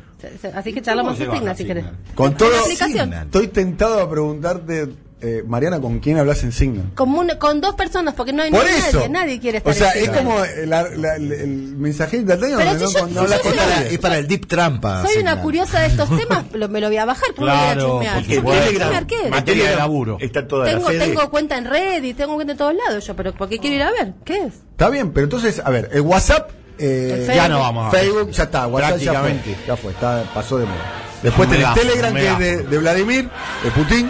Así 0.53 0.73
que 0.73 0.81
charlamos 0.81 1.19
en 1.19 1.31
Signal, 1.31 1.57
si 1.57 1.65
querés. 1.65 1.85
Con 2.15 2.35
todo, 2.35 2.51
estoy 2.69 3.47
tentado 3.47 4.01
a 4.01 4.09
preguntarte 4.09 4.87
eh, 5.19 5.43
Mariana, 5.47 5.81
¿con 5.81 5.99
quién 5.99 6.19
hablas 6.19 6.43
en 6.43 6.51
Signal? 6.51 6.91
Con, 6.93 7.27
con 7.39 7.59
dos 7.59 7.73
personas, 7.73 8.13
porque 8.13 8.33
no 8.33 8.43
hay 8.43 8.51
nadie, 8.51 9.09
nadie 9.09 9.39
quiere 9.39 9.57
estar 9.57 9.73
O 9.73 9.75
sea, 9.75 9.91
es 9.91 10.09
como 10.11 10.43
el 10.43 11.75
mensaje 11.75 12.17
instantáneo 12.17 12.59
no, 12.59 13.25
no, 13.25 13.25
es 13.25 13.97
para 13.97 14.19
el 14.19 14.27
deep 14.27 14.47
trampa. 14.47 15.03
Soy 15.03 15.19
una 15.19 15.41
curiosa 15.41 15.79
de 15.79 15.87
estos 15.87 16.15
temas, 16.15 16.45
me 16.69 16.79
lo 16.79 16.87
voy 16.87 16.97
a 16.97 17.05
bajar, 17.05 17.33
claro, 17.35 17.99
porque 18.13 18.41
Telegram, 18.41 19.07
materia 19.31 19.71
de 19.71 19.75
laburo. 19.75 20.17
Está 20.19 20.47
toda 20.47 20.65
tengo, 20.65 20.91
la 20.91 21.05
tengo 21.05 21.29
cuenta 21.31 21.57
en 21.57 21.65
red 21.65 22.03
y 22.03 22.13
tengo 22.13 22.35
cuenta 22.35 22.51
en 22.51 22.57
todos 22.59 22.75
lados 22.75 23.07
yo, 23.07 23.15
pero 23.15 23.33
¿por 23.33 23.49
qué 23.49 23.57
quiero 23.57 23.75
ir 23.75 23.83
a 23.83 23.91
ver? 23.91 24.13
¿Qué 24.23 24.37
es? 24.37 24.53
Está 24.71 24.89
bien, 24.89 25.13
pero 25.13 25.23
entonces, 25.23 25.61
a 25.63 25.69
ver, 25.71 25.89
el 25.93 26.01
WhatsApp... 26.01 26.51
Eh, 26.79 27.27
ya 27.33 27.49
no 27.49 27.57
vamos 27.57 27.87
a 27.87 27.89
Facebook 27.89 28.29
ya 28.29 28.43
está, 28.43 28.67
WhatsApp 28.67 28.99
ya 28.99 29.19
fue, 29.19 29.39
ya 29.65 29.75
fue 29.75 29.91
está, 29.93 30.23
pasó 30.31 30.59
de 30.59 30.65
moda. 30.65 30.93
Después 31.23 31.49
tenés 31.49 31.73
Telegram, 31.73 32.13
que 32.13 32.27
es 32.27 32.37
de, 32.37 32.63
de 32.63 32.77
Vladimir, 32.77 33.27
de 33.63 33.71
Putin. 33.71 34.07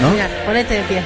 ¿No? 0.00 0.10
Mira, 0.10 0.28
ponete 0.46 0.74
de 0.74 0.82
pie. 0.82 1.02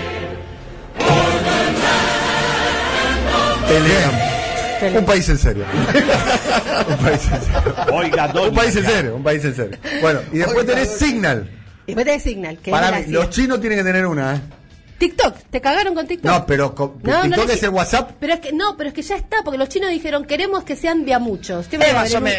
Un 4.94 5.05
país 5.05 5.29
en 5.29 5.38
serio. 5.38 5.64
un 6.88 6.96
país 6.96 7.20
en 7.33 7.40
serio. 7.40 7.74
Oiga, 7.92 8.33
Un 8.35 8.55
país 8.55 8.77
en 8.77 8.85
serio, 8.85 9.16
un 9.16 9.22
país 9.22 9.44
en 9.44 9.55
serio. 9.55 9.79
Bueno, 10.01 10.20
y 10.33 10.38
después 10.38 10.66
tenés 10.66 10.88
Signal. 10.88 11.51
Y 11.87 11.94
después 11.94 12.07
tenés 12.07 12.22
Signal. 12.22 12.59
Que 12.59 12.70
Para 12.70 12.92
mí, 12.92 13.05
los 13.09 13.29
chinos 13.31 13.61
tienen 13.61 13.79
que 13.79 13.85
tener 13.85 14.07
una, 14.07 14.37
¿eh? 14.37 14.40
TikTok, 14.98 15.34
te 15.50 15.61
cagaron 15.61 15.94
con 15.94 16.06
TikTok. 16.06 16.30
No, 16.30 16.46
pero 16.46 16.74
con, 16.74 17.00
TikTok 17.00 17.50
es 17.50 17.62
el 17.62 17.70
WhatsApp. 17.70 18.12
Pero 18.18 18.34
es 18.34 18.40
que 18.40 18.52
no, 18.52 18.76
pero 18.76 18.88
es 18.88 18.94
que 18.94 19.02
ya 19.02 19.16
está, 19.16 19.38
porque 19.44 19.56
los 19.56 19.68
chinos 19.68 19.90
dijeron 19.90 20.24
queremos 20.24 20.64
que 20.64 20.74
sean 20.74 21.04
via 21.04 21.18
muchos. 21.20 21.68
me, 21.72 21.78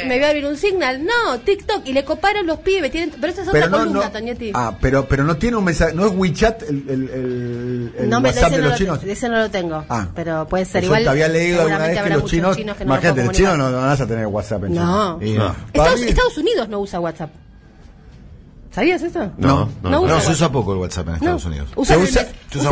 me... 0.06 0.16
voy 0.16 0.24
a 0.24 0.28
abrir 0.28 0.46
un 0.46 0.58
signal. 0.58 1.04
No, 1.04 1.40
TikTok 1.40 1.88
y 1.88 1.94
le 1.94 2.04
coparon 2.04 2.46
los 2.46 2.60
pibes. 2.60 2.92
Tienen, 2.92 3.12
pero 3.20 3.32
esa 3.32 3.44
es 3.44 3.48
otra 3.48 3.70
columna, 3.70 4.12
Toñetti. 4.12 4.52
Ah, 4.54 4.78
pero, 4.80 5.08
pero 5.08 5.24
no 5.24 5.38
tiene 5.38 5.58
un 5.58 5.64
mensaje, 5.64 5.94
no 5.94 6.06
es 6.06 6.14
WeChat 6.14 6.64
el, 6.64 6.90
el, 6.90 7.94
el, 7.98 8.10
no, 8.10 8.20
WhatsApp 8.20 8.52
de 8.52 8.62
los 8.62 8.78
chinos. 8.78 9.00
Ese 9.04 9.30
no 9.30 9.38
lo 9.38 9.50
tengo. 9.50 9.86
Ah, 9.88 10.10
pero 10.14 10.48
puede 10.48 10.66
ser 10.66 10.84
igual. 10.84 11.04
Te 11.04 11.10
había 11.10 11.30
leído 11.30 11.62
alguna 11.62 11.88
vez 11.88 12.02
que 12.02 12.10
los 12.10 12.26
chinos, 12.26 12.60
imagínate, 12.60 13.24
los 13.24 13.34
chinos 13.34 13.58
no, 13.58 13.72
van 13.72 13.90
a 13.90 13.96
tener 13.96 14.28
WhatsApp 14.28 14.66
en 14.66 14.74
No. 14.76 15.18
no. 15.18 15.56
Estados, 15.74 16.02
Estados 16.02 16.38
Unidos 16.38 16.68
no 16.68 16.80
usa 16.80 17.00
WhatsApp. 17.00 17.32
¿Sabías 18.80 19.02
eso? 19.02 19.30
No, 19.38 19.70
no, 19.84 20.08
no, 20.08 20.22
se 20.22 20.32
usa 20.32 20.50
poco 20.50 20.72
el 20.72 20.80
WhatsApp 20.80 21.10
en 21.10 21.16
Estados 21.16 21.44
Unidos. 21.44 21.68
Usan, 21.76 22.00
usa, 22.00 22.26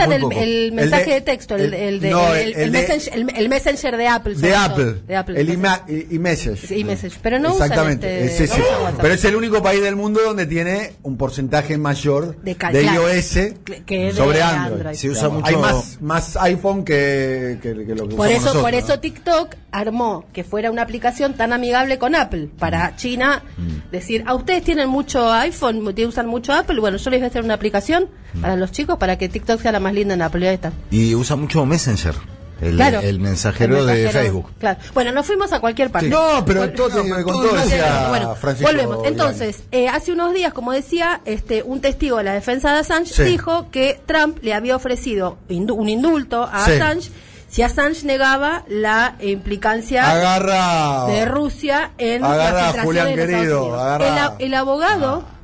el, 0.05 0.23
el, 0.31 0.71
mensaje 0.71 1.15
de, 1.15 1.19
texto, 1.19 1.55
el, 1.55 1.73
el, 1.73 1.99
de, 1.99 2.11
el, 2.55 2.71
messenger, 2.71 3.13
el, 3.35 3.49
messenger 3.49 3.97
de 3.97 4.07
Apple. 4.07 4.35
De 4.35 4.55
Apple. 4.55 5.01
De 5.05 5.17
Apple. 5.17 5.41
El 5.41 5.49
iMessage. 5.49 6.71
iMessage. 6.71 7.19
Pero 7.21 7.39
no 7.39 7.51
Exactamente. 7.51 8.07
Usan 8.07 8.25
este, 8.25 8.47
sí, 8.47 8.53
sí. 8.55 8.61
Pero 9.01 9.13
es 9.13 9.25
el 9.25 9.35
único 9.35 9.61
país 9.61 9.81
del 9.81 9.97
mundo 9.97 10.21
donde 10.23 10.45
tiene 10.45 10.93
un 11.03 11.17
porcentaje 11.17 11.77
mayor 11.77 12.37
de, 12.37 12.55
de 12.55 12.83
iOS 12.83 13.37
que 13.85 14.13
sobre 14.13 14.41
Android. 14.41 14.73
Android. 14.77 14.95
Se 14.95 15.09
usa 15.09 15.27
mucho. 15.27 15.45
Hay 15.45 15.57
más, 15.57 16.01
más 16.01 16.37
iPhone 16.37 16.85
que, 16.85 17.59
que, 17.61 17.85
que 17.85 17.95
lo 17.95 18.07
que 18.07 18.15
por 18.15 18.29
eso, 18.29 18.39
nosotros, 18.39 18.63
Por 18.63 18.73
eso 18.75 18.99
TikTok 19.01 19.55
armó 19.73 20.23
que 20.31 20.45
fuera 20.45 20.71
una 20.71 20.83
aplicación 20.83 21.33
tan 21.33 21.51
amigable 21.51 21.97
con 21.97 22.15
Apple 22.15 22.47
para 22.57 22.95
China 22.95 23.43
mm. 23.57 23.91
decir, 23.91 24.23
a 24.25 24.35
ustedes 24.35 24.63
tienen 24.63 24.87
mucho 24.87 25.29
iPhone, 25.33 25.81
usan 26.05 26.27
mucho 26.27 26.53
Apple, 26.53 26.79
bueno, 26.79 26.97
yo 26.97 27.09
les 27.09 27.19
voy 27.19 27.25
a 27.25 27.29
hacer 27.29 27.43
una 27.43 27.55
aplicación 27.55 28.09
mm. 28.33 28.41
para 28.41 28.55
los 28.55 28.71
chicos 28.71 28.97
para 28.97 29.17
que 29.17 29.29
TikTok 29.29 29.61
sea 29.61 29.71
la 29.71 29.79
más 29.79 29.93
linda 29.93 30.13
en 30.13 30.21
Apple. 30.21 30.59
Y 30.91 31.15
usa 31.15 31.35
mucho 31.35 31.65
Messenger. 31.65 32.15
El, 32.61 32.81
el, 32.81 33.19
mensajero 33.19 33.85
de 33.85 34.09
Facebook. 34.09 34.49
Claro. 34.57 34.79
Bueno, 34.95 35.11
nos 35.11 35.27
fuimos 35.27 35.53
a 35.53 35.59
cualquier 35.59 35.91
parte. 35.91 36.09
No, 36.09 36.43
pero 36.43 36.67
todo, 36.71 37.03
con 37.23 37.23
todo 37.23 37.51
bueno, 38.09 38.35
volvemos. 38.61 39.05
Entonces, 39.05 39.63
eh, 39.71 39.87
hace 39.87 40.11
unos 40.11 40.33
días, 40.33 40.53
como 40.53 40.71
decía, 40.71 41.21
este 41.25 41.61
un 41.61 41.81
testigo 41.81 42.17
de 42.17 42.23
la 42.23 42.33
defensa 42.33 42.73
de 42.73 42.79
Assange 42.79 43.23
dijo 43.25 43.69
que 43.69 43.99
Trump 44.07 44.39
le 44.41 44.55
había 44.55 44.75
ofrecido 44.75 45.37
un 45.49 45.87
indulto 45.87 46.43
a 46.43 46.65
Assange 46.65 47.11
si 47.47 47.61
Assange 47.61 48.05
negaba 48.05 48.63
la 48.67 49.15
implicancia 49.21 50.03
de 51.07 51.25
Rusia 51.25 51.91
en 51.97 52.21
la 52.21 52.71
filtración 52.73 53.15
de 53.15 53.23
el, 53.23 54.19
el, 54.39 54.53
abogado 54.53 55.23
ah, 55.25 55.36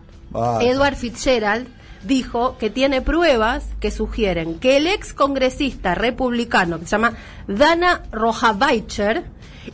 Edward 0.61 0.95
Fitzgerald 0.95 1.67
dijo 2.03 2.57
que 2.57 2.69
tiene 2.69 3.01
pruebas 3.01 3.65
que 3.79 3.91
sugieren 3.91 4.59
que 4.59 4.77
el 4.77 4.87
ex 4.87 5.13
congresista 5.13 5.95
republicano 5.95 6.79
que 6.79 6.85
se 6.85 6.91
llama 6.91 7.13
Dana 7.47 8.03
Rojavicher 8.11 9.23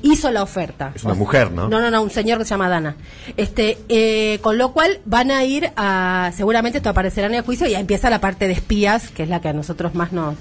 hizo 0.01 0.31
la 0.31 0.43
oferta. 0.43 0.91
Es 0.95 1.03
una 1.03 1.15
mujer, 1.15 1.51
¿no? 1.51 1.67
No, 1.67 1.81
no, 1.81 1.89
no, 1.89 2.01
un 2.01 2.11
señor 2.11 2.37
que 2.37 2.45
se 2.45 2.51
llama 2.51 2.69
Dana. 2.69 2.95
Este, 3.37 3.79
eh, 3.89 4.39
con 4.41 4.57
lo 4.57 4.71
cual 4.71 4.99
van 5.05 5.31
a 5.31 5.43
ir 5.43 5.71
a, 5.75 6.31
seguramente 6.35 6.77
esto 6.77 6.89
aparecerá 6.89 7.27
en 7.27 7.35
el 7.35 7.41
juicio 7.41 7.67
y 7.67 7.71
ya 7.71 7.79
empieza 7.79 8.09
la 8.09 8.21
parte 8.21 8.47
de 8.47 8.53
espías, 8.53 9.09
que 9.09 9.23
es 9.23 9.29
la 9.29 9.41
que 9.41 9.49
a 9.49 9.53
nosotros 9.53 9.95
más 9.95 10.11
nos, 10.11 10.35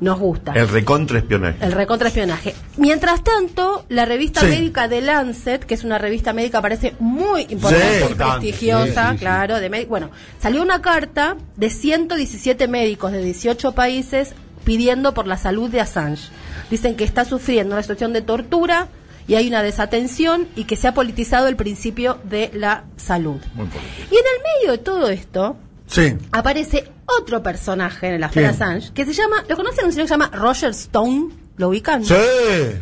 nos 0.00 0.18
gusta. 0.18 0.52
El 0.54 0.68
recontraespionaje. 0.68 1.64
El 1.64 1.72
recontraespionaje. 1.72 2.54
Mientras 2.76 3.24
tanto, 3.24 3.84
la 3.88 4.04
revista 4.04 4.42
médica 4.42 4.88
de 4.88 5.00
Lancet, 5.00 5.64
que 5.64 5.74
es 5.74 5.84
una 5.84 5.98
revista 5.98 6.32
médica 6.32 6.62
parece 6.62 6.94
muy 6.98 7.46
importante 7.48 8.06
y 8.10 8.14
prestigiosa, 8.14 9.16
claro, 9.18 9.58
de 9.58 9.68
bueno, 9.86 10.10
salió 10.40 10.62
una 10.62 10.80
carta 10.80 11.36
de 11.56 11.70
117 11.70 12.68
médicos 12.68 13.12
de 13.12 13.22
18 13.22 13.72
países 13.72 14.34
pidiendo 14.64 15.14
por 15.14 15.26
la 15.26 15.36
salud 15.36 15.70
de 15.70 15.80
Assange. 15.80 16.30
Dicen 16.70 16.94
que 16.94 17.04
está 17.04 17.24
sufriendo 17.24 17.74
una 17.74 17.82
situación 17.82 18.12
de 18.12 18.22
tortura 18.22 18.88
y 19.26 19.34
hay 19.34 19.48
una 19.48 19.62
desatención 19.62 20.48
y 20.56 20.64
que 20.64 20.76
se 20.76 20.88
ha 20.88 20.94
politizado 20.94 21.48
el 21.48 21.56
principio 21.56 22.18
de 22.24 22.50
la 22.54 22.84
salud. 22.96 23.40
y 23.56 23.60
en 23.60 24.24
el 24.24 24.60
medio 24.60 24.72
de 24.72 24.78
todo 24.78 25.08
esto, 25.08 25.56
sí. 25.88 26.16
aparece 26.30 26.88
otro 27.06 27.42
personaje 27.42 28.14
en 28.14 28.20
la 28.20 28.28
Fera 28.28 28.50
Assange 28.50 28.92
que 28.92 29.04
se 29.04 29.12
llama, 29.12 29.44
¿lo 29.48 29.56
conocen? 29.56 29.86
Un 29.86 29.92
señor 29.92 30.04
que 30.04 30.08
se 30.08 30.14
llama 30.14 30.30
Roger 30.32 30.70
Stone. 30.70 31.28
¿Lo 31.56 31.70
ubican? 31.70 32.04
Sí. 32.04 32.14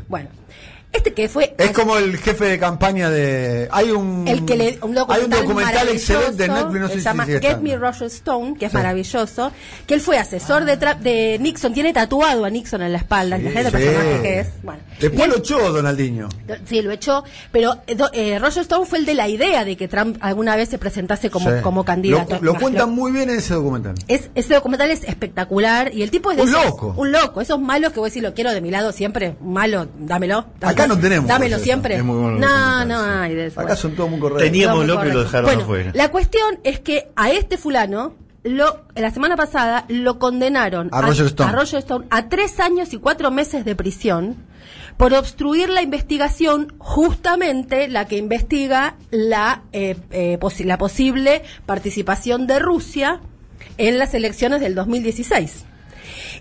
Bueno, 0.08 0.28
este 0.92 1.12
que 1.12 1.28
fue. 1.28 1.54
Es 1.58 1.72
como 1.72 1.96
el 1.96 2.16
jefe 2.16 2.44
de 2.46 2.58
campaña 2.58 3.10
de. 3.10 3.68
Hay 3.70 3.90
un. 3.90 4.26
El 4.26 4.44
que 4.44 4.56
le, 4.56 4.78
un 4.82 4.96
hay 5.08 5.24
un 5.24 5.30
documental 5.30 5.88
excelente 5.88 6.44
de 6.44 6.48
Netflix, 6.48 6.80
no 6.80 6.88
sé 6.88 6.94
se 6.94 7.00
llama 7.00 7.26
Get 7.26 7.58
Me 7.58 7.76
Roger 7.76 8.06
Stone, 8.06 8.56
que 8.58 8.66
es 8.66 8.74
maravilloso. 8.74 9.52
Que 9.86 9.94
él 9.94 10.00
fue 10.00 10.18
asesor 10.18 10.64
de, 10.64 10.76
de 10.76 11.38
Nixon, 11.38 11.74
tiene 11.74 11.92
tatuado 11.92 12.44
a 12.44 12.50
Nixon 12.50 12.82
en 12.82 12.92
la 12.92 12.98
espalda, 12.98 13.38
sí, 13.38 13.46
el 13.46 13.52
personaje 13.52 14.22
que 14.22 14.40
es. 14.40 14.48
Bueno. 14.62 14.80
Después 15.00 15.28
lo 15.28 15.36
echó 15.36 15.72
Donaldinho. 15.72 16.28
Sí, 16.64 16.82
lo 16.82 16.90
echó. 16.92 17.24
Pero 17.52 17.74
eh, 17.86 17.96
eh, 18.12 18.38
Roger 18.38 18.62
Stone 18.62 18.86
fue 18.86 18.98
el 18.98 19.06
de 19.06 19.14
la 19.14 19.28
idea 19.28 19.64
de 19.64 19.76
que 19.76 19.88
Trump 19.88 20.16
alguna 20.20 20.56
vez 20.56 20.68
se 20.70 20.78
presentase 20.78 21.30
como, 21.30 21.62
como 21.62 21.84
candidato. 21.84 22.38
Lo, 22.40 22.52
lo 22.52 22.58
cuentan 22.58 22.90
muy 22.90 23.12
bien 23.12 23.28
en 23.30 23.38
ese 23.38 23.54
documental. 23.54 23.94
Es, 24.08 24.30
ese 24.34 24.54
documental 24.54 24.90
es 24.90 25.04
espectacular. 25.04 25.92
Y 25.92 26.02
el 26.02 26.10
tipo 26.10 26.30
es 26.30 26.38
de. 26.38 26.42
Un 26.44 26.52
loco. 26.52 26.94
Un 26.96 27.12
loco. 27.12 27.40
Esos 27.40 27.60
malos 27.60 27.92
que 27.92 28.00
voy 28.00 28.08
a 28.08 28.10
decir, 28.10 28.22
lo 28.22 28.34
quiero 28.34 28.52
de 28.52 28.60
mi 28.60 28.70
lado 28.70 28.92
siempre. 28.92 29.36
Malo, 29.40 29.88
dámelo. 29.98 30.46
Acá 30.76 30.86
no 30.86 30.98
tenemos. 30.98 31.28
Dámelo 31.28 31.58
siempre. 31.58 31.98
no, 32.02 32.84
no 32.84 33.00
hay 33.00 33.34
de 33.34 33.46
eso. 33.46 33.60
Acá 33.60 33.76
son 33.76 33.94
todos 33.94 34.10
muy 34.10 34.20
correctos. 34.20 34.44
Teníamos 34.44 34.86
lo 34.86 35.00
que 35.00 35.08
lo 35.08 35.24
dejaron 35.24 35.46
bueno, 35.46 35.62
afuera. 35.62 35.90
La 35.94 36.10
cuestión 36.10 36.58
es 36.64 36.80
que 36.80 37.08
a 37.16 37.30
este 37.30 37.56
fulano, 37.56 38.14
lo, 38.44 38.84
la 38.94 39.10
semana 39.10 39.36
pasada, 39.36 39.86
lo 39.88 40.18
condenaron 40.18 40.88
a, 40.92 41.00
Roger 41.02 41.26
Stone. 41.26 41.50
a 41.50 41.52
Roger 41.52 41.78
Stone 41.78 42.06
a 42.10 42.28
tres 42.28 42.60
años 42.60 42.92
y 42.92 42.98
cuatro 42.98 43.30
meses 43.30 43.64
de 43.64 43.74
prisión 43.74 44.36
por 44.96 45.12
obstruir 45.12 45.68
la 45.68 45.82
investigación, 45.82 46.74
justamente 46.78 47.88
la 47.88 48.06
que 48.06 48.16
investiga 48.16 48.96
la, 49.10 49.62
eh, 49.72 49.96
eh, 50.10 50.38
la 50.64 50.78
posible 50.78 51.42
participación 51.66 52.46
de 52.46 52.58
Rusia 52.58 53.20
en 53.78 53.98
las 53.98 54.14
elecciones 54.14 54.60
del 54.60 54.74
2016. 54.74 55.64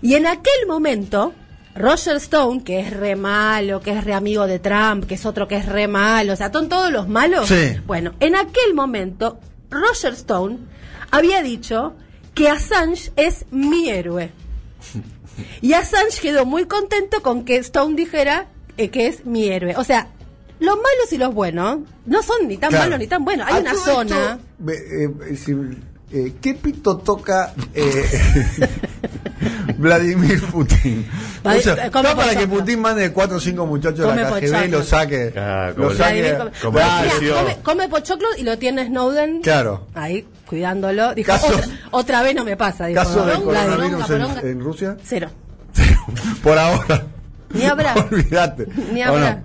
Y 0.02 0.14
en 0.14 0.26
aquel 0.26 0.66
momento, 0.66 1.34
Roger 1.76 2.16
Stone, 2.16 2.64
que 2.64 2.80
es 2.80 2.90
re 2.90 3.16
malo, 3.16 3.80
que 3.80 3.92
es 3.92 4.04
re 4.04 4.14
amigo 4.14 4.46
de 4.46 4.58
Trump, 4.58 5.06
que 5.06 5.14
es 5.14 5.26
otro 5.26 5.46
que 5.46 5.56
es 5.56 5.66
re 5.66 5.88
malo, 5.88 6.32
o 6.32 6.36
sea, 6.36 6.50
son 6.52 6.68
todos 6.68 6.90
los 6.90 7.08
malos. 7.08 7.48
Sí. 7.48 7.76
Bueno, 7.86 8.14
en 8.20 8.34
aquel 8.34 8.74
momento, 8.74 9.38
Roger 9.70 10.14
Stone 10.14 10.58
había 11.10 11.42
dicho 11.42 11.94
que 12.34 12.48
Assange 12.48 13.12
es 13.16 13.46
mi 13.50 13.88
héroe. 13.90 14.30
Y 15.60 15.74
Assange 15.74 16.20
quedó 16.20 16.46
muy 16.46 16.64
contento 16.66 17.22
con 17.22 17.44
que 17.44 17.56
Stone 17.58 17.94
dijera 17.94 18.46
eh, 18.76 18.88
que 18.90 19.06
es 19.06 19.26
mi 19.26 19.48
héroe. 19.48 19.74
O 19.76 19.84
sea, 19.84 20.08
los 20.60 20.76
malos 20.76 21.12
y 21.12 21.18
los 21.18 21.34
buenos 21.34 21.80
no 22.06 22.22
son 22.22 22.48
ni 22.48 22.56
tan 22.56 22.72
malos 22.72 22.98
ni 22.98 23.06
tan 23.06 23.24
buenos. 23.24 23.46
Hay 23.50 23.60
una 23.60 23.74
zona. 23.74 24.38
Eh, 24.68 25.08
eh, 26.12 26.32
¿Qué 26.40 26.54
pito 26.54 26.98
toca 26.98 27.52
Vladimir 29.78 30.42
Putin. 30.46 31.06
O 31.44 31.52
sea, 31.52 31.90
no 31.90 32.16
para 32.16 32.34
que 32.34 32.46
Putin 32.46 32.80
mande 32.80 33.12
cuatro 33.12 33.36
o 33.36 33.40
cinco 33.40 33.66
muchachos 33.66 34.10
a 34.10 34.14
la 34.14 34.30
KGB 34.30 34.66
y 34.66 34.68
lo 34.68 34.82
saque. 34.82 35.32
Ah, 35.36 35.72
lo 35.76 35.94
saque 35.94 36.36
come, 36.62 37.58
come, 37.62 37.88
pochoclo 37.88 38.28
y 38.36 38.42
lo 38.42 38.58
tiene 38.58 38.86
Snowden. 38.86 39.42
Claro. 39.42 39.86
Ahí, 39.94 40.26
cuidándolo. 40.46 41.14
Dijo, 41.14 41.32
otra, 41.90 42.22
vez 42.22 42.34
no 42.34 42.44
me 42.44 42.56
pasa. 42.56 42.86
Dijo, 42.86 43.02
¿Caso 43.02 43.24
de 43.26 43.34
coronavirus 43.34 44.10
en, 44.10 44.48
en, 44.48 44.60
Rusia? 44.60 44.96
Cero. 45.02 45.28
Por 46.42 46.58
ahora. 46.58 47.04
Ni 47.50 47.64
habrá. 47.64 47.94
Olvídate. 48.10 48.66
Ni 48.92 49.02
habrá 49.02 49.42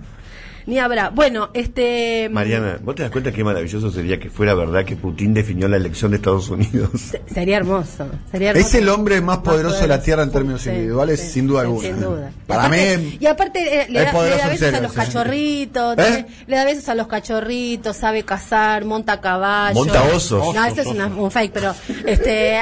ni 0.66 0.78
habrá. 0.78 1.10
Bueno, 1.10 1.50
este. 1.54 2.28
Mm, 2.28 2.32
Mariana, 2.32 2.78
¿vos 2.82 2.94
te 2.94 3.02
das 3.02 3.10
cuenta 3.10 3.32
qué 3.32 3.44
maravilloso 3.44 3.90
sería 3.90 4.18
que 4.18 4.30
fuera 4.30 4.54
verdad 4.54 4.84
que 4.84 4.96
Putin 4.96 5.34
definió 5.34 5.68
la 5.68 5.76
elección 5.76 6.10
de 6.10 6.18
Estados 6.18 6.48
Unidos? 6.48 6.90
sería 7.32 7.56
hermoso. 7.56 8.06
Sería 8.30 8.52
Es 8.52 8.74
el 8.74 8.88
hombre 8.88 9.20
más, 9.20 9.38
poderoso, 9.38 9.80
de 9.80 9.88
la 9.88 10.02
Tierra 10.02 10.22
en 10.22 10.30
términos 10.30 10.66
individuales, 10.66 11.20
sin 11.20 11.46
duda 11.46 11.62
alguna. 11.62 11.88
Sin 11.88 12.00
duda. 12.00 12.30
Para 12.46 12.68
mí. 12.68 13.18
Y 13.18 13.26
aparte, 13.26 13.82
eh, 13.82 13.86
le, 13.88 14.04
da, 14.04 14.48
besos 14.48 14.74
a 14.74 14.80
los 14.80 14.92
cachorritos, 14.92 15.98
¿Eh? 15.98 16.26
le 16.46 16.56
da 16.56 16.64
besos 16.64 16.88
a 16.88 16.94
los 16.94 17.06
cachorritos, 17.06 17.96
sabe 17.96 18.22
cazar, 18.24 18.84
monta 18.84 19.20
caballo. 19.20 19.74
Monta 19.74 20.02
osos. 20.14 20.54
No, 20.54 20.64
esto 20.64 20.82
es 20.82 20.86
un 20.86 21.30
fake, 21.30 21.52
pero 21.52 21.74
este, 22.06 22.58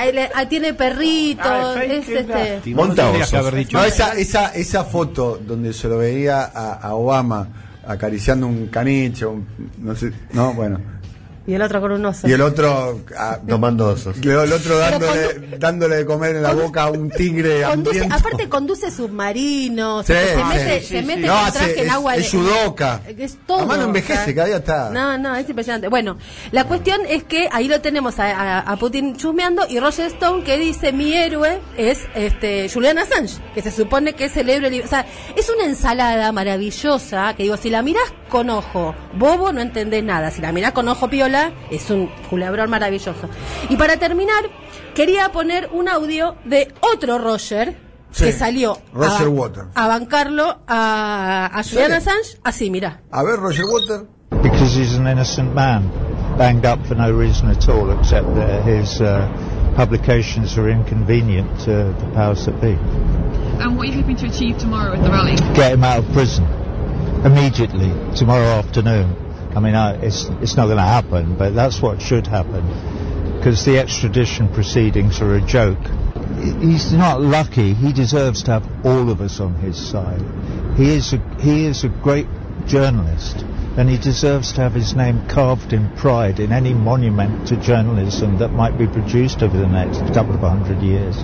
tiene 0.49 0.75
perritos. 0.75 1.47
Ah, 1.47 1.85
es, 1.85 2.09
este... 2.09 2.75
Monta 2.75 3.11
osos. 3.11 3.53
No, 3.73 3.85
esa, 3.85 4.13
esa, 4.13 4.55
esa 4.55 4.85
foto 4.85 5.39
donde 5.45 5.73
se 5.73 5.89
lo 5.89 5.99
veía 5.99 6.45
a, 6.45 6.75
a 6.75 6.95
Obama 6.95 7.49
acariciando 7.91 8.47
un 8.47 8.69
caniche, 8.69 9.27
no 9.79 9.95
sé, 9.95 10.13
no, 10.33 10.55
bueno. 10.55 11.00
Y 11.51 11.55
el 11.55 11.63
otro 11.63 11.81
con 11.81 11.91
un 11.91 12.07
oso. 12.07 12.29
Y 12.29 12.33
el 12.33 12.43
otro 12.43 13.01
ah, 13.19 13.41
tomando 13.47 13.89
osos. 13.89 14.17
El 14.23 14.53
otro 14.53 14.79
dándole, 14.79 15.59
dándole 15.59 15.97
de 15.97 16.07
comer 16.07 16.37
en 16.37 16.45
la 16.45 16.55
boca 16.55 16.85
a 16.85 16.91
un 16.91 17.11
tigre 17.11 17.63
conduce, 17.65 18.05
Aparte 18.09 18.49
conduce 18.49 18.91
submarinos, 18.93 20.07
se 20.07 20.15
mete, 20.15 20.81
se 20.81 21.03
mete 21.03 21.27
no, 21.27 21.37
hace, 21.37 21.83
en 21.83 21.91
agua. 21.91 22.15
Es 22.15 22.31
judoka. 22.31 23.01
Es 23.19 23.37
todo. 23.47 23.59
Además 23.59 23.79
no 23.79 23.85
envejece, 23.87 24.33
cada 24.33 24.47
día 24.47 24.57
está. 24.59 24.91
No, 24.91 25.19
no, 25.19 25.35
es 25.35 25.49
impresionante. 25.49 25.89
Bueno, 25.89 26.19
la 26.53 26.65
cuestión 26.65 27.01
es 27.09 27.25
que 27.25 27.49
ahí 27.51 27.67
lo 27.67 27.81
tenemos 27.81 28.21
a, 28.21 28.61
a, 28.61 28.77
Putin 28.77 29.17
chusmeando 29.17 29.67
y 29.69 29.81
Roger 29.81 30.07
Stone 30.07 30.45
que 30.45 30.57
dice 30.57 30.93
mi 30.93 31.13
héroe 31.13 31.61
es 31.77 31.99
este 32.15 32.69
Julian 32.69 32.99
Assange, 32.99 33.41
que 33.55 33.63
se 33.63 33.73
supone 33.73 34.13
que 34.13 34.27
es 34.27 34.37
el 34.37 34.49
héroe. 34.49 34.85
O 34.85 34.87
sea, 34.87 35.05
es 35.37 35.51
una 35.51 35.65
ensalada 35.65 36.31
maravillosa 36.31 37.35
que 37.37 37.43
digo, 37.43 37.57
si 37.57 37.71
la 37.71 37.83
mirás 37.83 38.13
con 38.31 38.49
ojo 38.49 38.95
bobo 39.15 39.53
no 39.53 39.61
entendés 39.61 40.03
nada, 40.03 40.31
si 40.31 40.41
la 40.41 40.53
mirás 40.53 40.73
con 40.73 40.89
ojo 40.89 41.09
piola 41.11 41.53
es 41.71 41.91
un 41.91 42.09
culebrón 42.31 42.71
maravilloso. 42.71 43.29
Y 43.69 43.77
para 43.77 43.99
terminar, 43.99 44.45
quería 44.95 45.31
poner 45.33 45.69
un 45.73 45.89
audio 45.89 46.37
de 46.45 46.73
otro 46.81 47.19
Roger 47.19 47.77
que 48.17 48.33
salió 48.33 48.79
Roger 48.95 49.27
a, 49.27 49.31
Water. 49.31 49.65
a 49.75 49.87
bancarlo 49.87 50.61
a, 50.67 51.51
a 51.53 51.63
Julian 51.63 51.93
Assange. 51.93 52.39
Así, 52.43 52.71
mira. 52.71 53.03
A 53.11 53.23
ver, 53.23 53.39
Roger 53.39 53.65
Water. 53.67 54.07
Because 54.43 54.75
he's 54.75 54.95
an 54.95 55.07
innocent 55.07 55.55
man. 55.55 55.91
banged 56.41 56.65
up 56.65 56.87
for 56.87 56.95
no 56.95 57.13
reason 57.13 57.51
at 57.51 57.69
all, 57.69 57.91
except 57.99 58.27
that 58.35 58.65
his 58.65 59.01
uh, 59.03 59.29
publications 59.77 60.57
are 60.57 60.71
inconvenient 60.71 61.61
to 61.61 61.95
the 62.01 62.11
powers 62.15 62.47
that 62.47 62.59
be. 62.63 62.73
And 63.61 63.77
what 63.77 63.89
are 63.89 63.91
you 63.91 64.01
hoping 64.01 64.17
to 64.17 64.27
achieve 64.27 64.57
tomorrow 64.57 64.95
at 64.95 65.03
the 65.03 65.11
rally? 65.11 65.37
Get 65.55 65.73
him 65.75 65.85
out 65.85 65.99
of 65.99 66.11
prison 66.13 66.47
immediately 67.25 67.93
tomorrow 68.17 68.59
afternoon. 68.59 69.17
I 69.55 69.61
mean, 69.61 69.75
I, 69.75 69.95
it's 70.01 70.25
it's 70.41 70.57
not 70.57 70.67
going 70.67 70.79
to 70.79 70.83
happen, 70.83 71.37
but 71.37 71.55
that's 71.55 71.81
what 71.83 72.01
should 72.01 72.27
happen 72.27 72.65
because 73.41 73.65
the 73.65 73.79
extradition 73.79 74.49
proceedings 74.53 75.21
are 75.21 75.35
a 75.35 75.41
joke. 75.41 75.83
He's 76.61 76.93
not 76.93 77.21
lucky. 77.21 77.75
He 77.75 77.93
deserves 77.93 78.43
to 78.45 78.53
have 78.53 78.87
all 78.87 79.11
of 79.11 79.21
us 79.21 79.41
on 79.41 79.55
his 79.55 79.79
side. 79.79 80.21
He 80.77 80.91
is 80.91 81.15
a, 81.15 81.19
he 81.41 81.65
is 81.65 81.85
a 81.85 81.89
great 81.89 82.27
journalist 82.67 83.45
and 83.79 83.89
he 83.89 83.97
deserves 83.97 84.53
to 84.53 84.61
have 84.61 84.75
his 84.75 84.95
name 84.95 85.27
carved 85.29 85.73
in 85.73 85.89
pride 85.97 86.39
in 86.39 86.53
any 86.53 86.75
monument 86.75 87.49
to 87.49 87.57
journalism 87.57 88.39
that 88.39 88.53
might 88.53 88.77
be 88.77 88.87
produced 88.87 89.43
over 89.43 89.57
the 89.57 89.67
next 89.67 90.01
couple 90.13 90.35
of 90.35 90.41
hundred 90.41 90.83
years. 90.83 91.17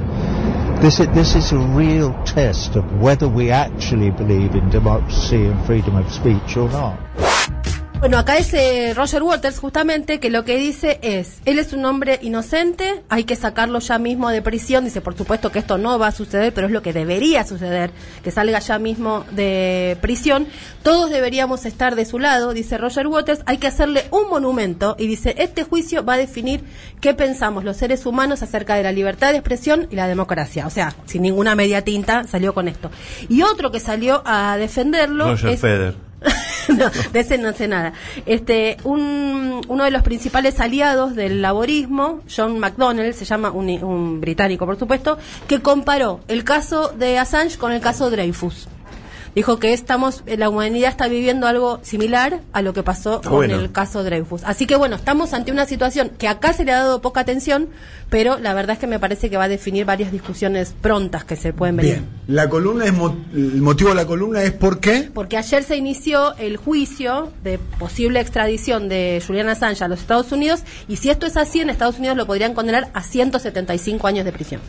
This 0.80 1.00
is, 1.00 1.06
this 1.08 1.34
is 1.34 1.52
a 1.52 1.58
real 1.58 2.12
test 2.24 2.76
of 2.76 3.00
whether 3.00 3.28
we 3.28 3.50
actually 3.50 4.10
believe 4.10 4.54
in 4.54 4.68
democracy 4.70 5.46
and 5.46 5.66
freedom 5.66 5.96
of 5.96 6.12
speech 6.12 6.56
or 6.56 6.68
not. 6.68 7.00
Bueno, 8.06 8.18
acá 8.18 8.38
es 8.38 8.54
eh, 8.54 8.92
Roger 8.94 9.20
Waters 9.24 9.58
justamente 9.58 10.20
que 10.20 10.30
lo 10.30 10.44
que 10.44 10.58
dice 10.58 11.00
es, 11.02 11.40
él 11.44 11.58
es 11.58 11.72
un 11.72 11.84
hombre 11.84 12.20
inocente, 12.22 13.02
hay 13.08 13.24
que 13.24 13.34
sacarlo 13.34 13.80
ya 13.80 13.98
mismo 13.98 14.30
de 14.30 14.42
prisión, 14.42 14.84
dice 14.84 15.00
por 15.00 15.16
supuesto 15.16 15.50
que 15.50 15.58
esto 15.58 15.76
no 15.76 15.98
va 15.98 16.06
a 16.06 16.12
suceder, 16.12 16.54
pero 16.54 16.68
es 16.68 16.72
lo 16.72 16.82
que 16.82 16.92
debería 16.92 17.44
suceder, 17.44 17.90
que 18.22 18.30
salga 18.30 18.60
ya 18.60 18.78
mismo 18.78 19.24
de 19.32 19.98
prisión, 20.02 20.46
todos 20.84 21.10
deberíamos 21.10 21.66
estar 21.66 21.96
de 21.96 22.04
su 22.04 22.20
lado, 22.20 22.52
dice 22.52 22.78
Roger 22.78 23.08
Waters, 23.08 23.40
hay 23.44 23.58
que 23.58 23.66
hacerle 23.66 24.04
un 24.12 24.28
monumento 24.30 24.94
y 25.00 25.08
dice, 25.08 25.34
este 25.38 25.64
juicio 25.64 26.04
va 26.04 26.12
a 26.12 26.18
definir 26.18 26.62
qué 27.00 27.12
pensamos 27.12 27.64
los 27.64 27.76
seres 27.76 28.06
humanos 28.06 28.40
acerca 28.40 28.76
de 28.76 28.84
la 28.84 28.92
libertad 28.92 29.32
de 29.32 29.38
expresión 29.38 29.88
y 29.90 29.96
la 29.96 30.06
democracia, 30.06 30.68
o 30.68 30.70
sea, 30.70 30.94
sin 31.06 31.22
ninguna 31.22 31.56
media 31.56 31.82
tinta 31.82 32.22
salió 32.22 32.54
con 32.54 32.68
esto. 32.68 32.88
Y 33.28 33.42
otro 33.42 33.72
que 33.72 33.80
salió 33.80 34.22
a 34.24 34.56
defenderlo 34.58 35.30
Roger 35.30 35.50
es... 35.50 35.60
Federer. 35.60 35.96
no, 36.78 36.90
de 37.12 37.20
ese 37.20 37.38
no 37.38 37.52
sé 37.52 37.68
nada. 37.68 37.92
Este, 38.26 38.76
un, 38.84 39.60
uno 39.68 39.84
de 39.84 39.90
los 39.90 40.02
principales 40.02 40.60
aliados 40.60 41.14
del 41.14 41.42
laborismo, 41.42 42.20
John 42.34 42.58
McDonnell, 42.58 43.14
se 43.14 43.24
llama 43.24 43.50
un, 43.50 43.68
un 43.82 44.20
británico, 44.20 44.66
por 44.66 44.78
supuesto, 44.78 45.18
que 45.46 45.60
comparó 45.60 46.20
el 46.28 46.44
caso 46.44 46.88
de 46.88 47.18
Assange 47.18 47.58
con 47.58 47.72
el 47.72 47.80
caso 47.80 48.10
Dreyfus 48.10 48.68
dijo 49.36 49.58
que 49.58 49.72
estamos, 49.74 50.24
la 50.26 50.48
humanidad 50.48 50.88
está 50.90 51.06
viviendo 51.08 51.46
algo 51.46 51.78
similar 51.82 52.40
a 52.52 52.62
lo 52.62 52.72
que 52.72 52.82
pasó 52.82 53.20
con 53.20 53.32
Bueno. 53.32 53.54
el 53.60 53.70
caso 53.70 54.02
Dreyfus. 54.02 54.42
Así 54.44 54.66
que 54.66 54.74
bueno, 54.76 54.96
estamos 54.96 55.32
ante 55.34 55.52
una 55.52 55.66
situación 55.66 56.10
que 56.18 56.26
acá 56.26 56.54
se 56.54 56.64
le 56.64 56.72
ha 56.72 56.78
dado 56.78 57.02
poca 57.02 57.20
atención, 57.20 57.68
pero 58.08 58.38
la 58.38 58.54
verdad 58.54 58.72
es 58.74 58.78
que 58.78 58.86
me 58.86 58.98
parece 58.98 59.28
que 59.28 59.36
va 59.36 59.44
a 59.44 59.48
definir 59.48 59.84
varias 59.84 60.10
discusiones 60.10 60.74
prontas 60.80 61.24
que 61.24 61.36
se 61.36 61.52
pueden 61.52 61.76
venir. 61.76 61.92
Bien. 61.96 62.08
La 62.28 62.48
columna 62.48 62.86
es 62.86 62.94
mo- 62.94 63.14
el 63.34 63.60
motivo 63.60 63.90
de 63.90 63.96
la 63.96 64.06
columna 64.06 64.42
es 64.42 64.52
por 64.52 64.80
qué. 64.80 65.10
Porque 65.12 65.36
ayer 65.36 65.62
se 65.62 65.76
inició 65.76 66.34
el 66.38 66.56
juicio 66.56 67.30
de 67.44 67.58
posible 67.58 68.20
extradición 68.20 68.88
de 68.88 69.22
Julian 69.24 69.50
Assange 69.50 69.84
a 69.84 69.88
los 69.88 70.00
Estados 70.00 70.32
Unidos 70.32 70.62
y 70.88 70.96
si 70.96 71.10
esto 71.10 71.26
es 71.26 71.36
así, 71.36 71.60
en 71.60 71.68
Estados 71.68 71.98
Unidos 71.98 72.16
lo 72.16 72.26
podrían 72.26 72.54
condenar 72.54 72.88
a 72.94 73.02
175 73.02 74.06
años 74.06 74.24
de 74.24 74.32
prisión. 74.32 74.62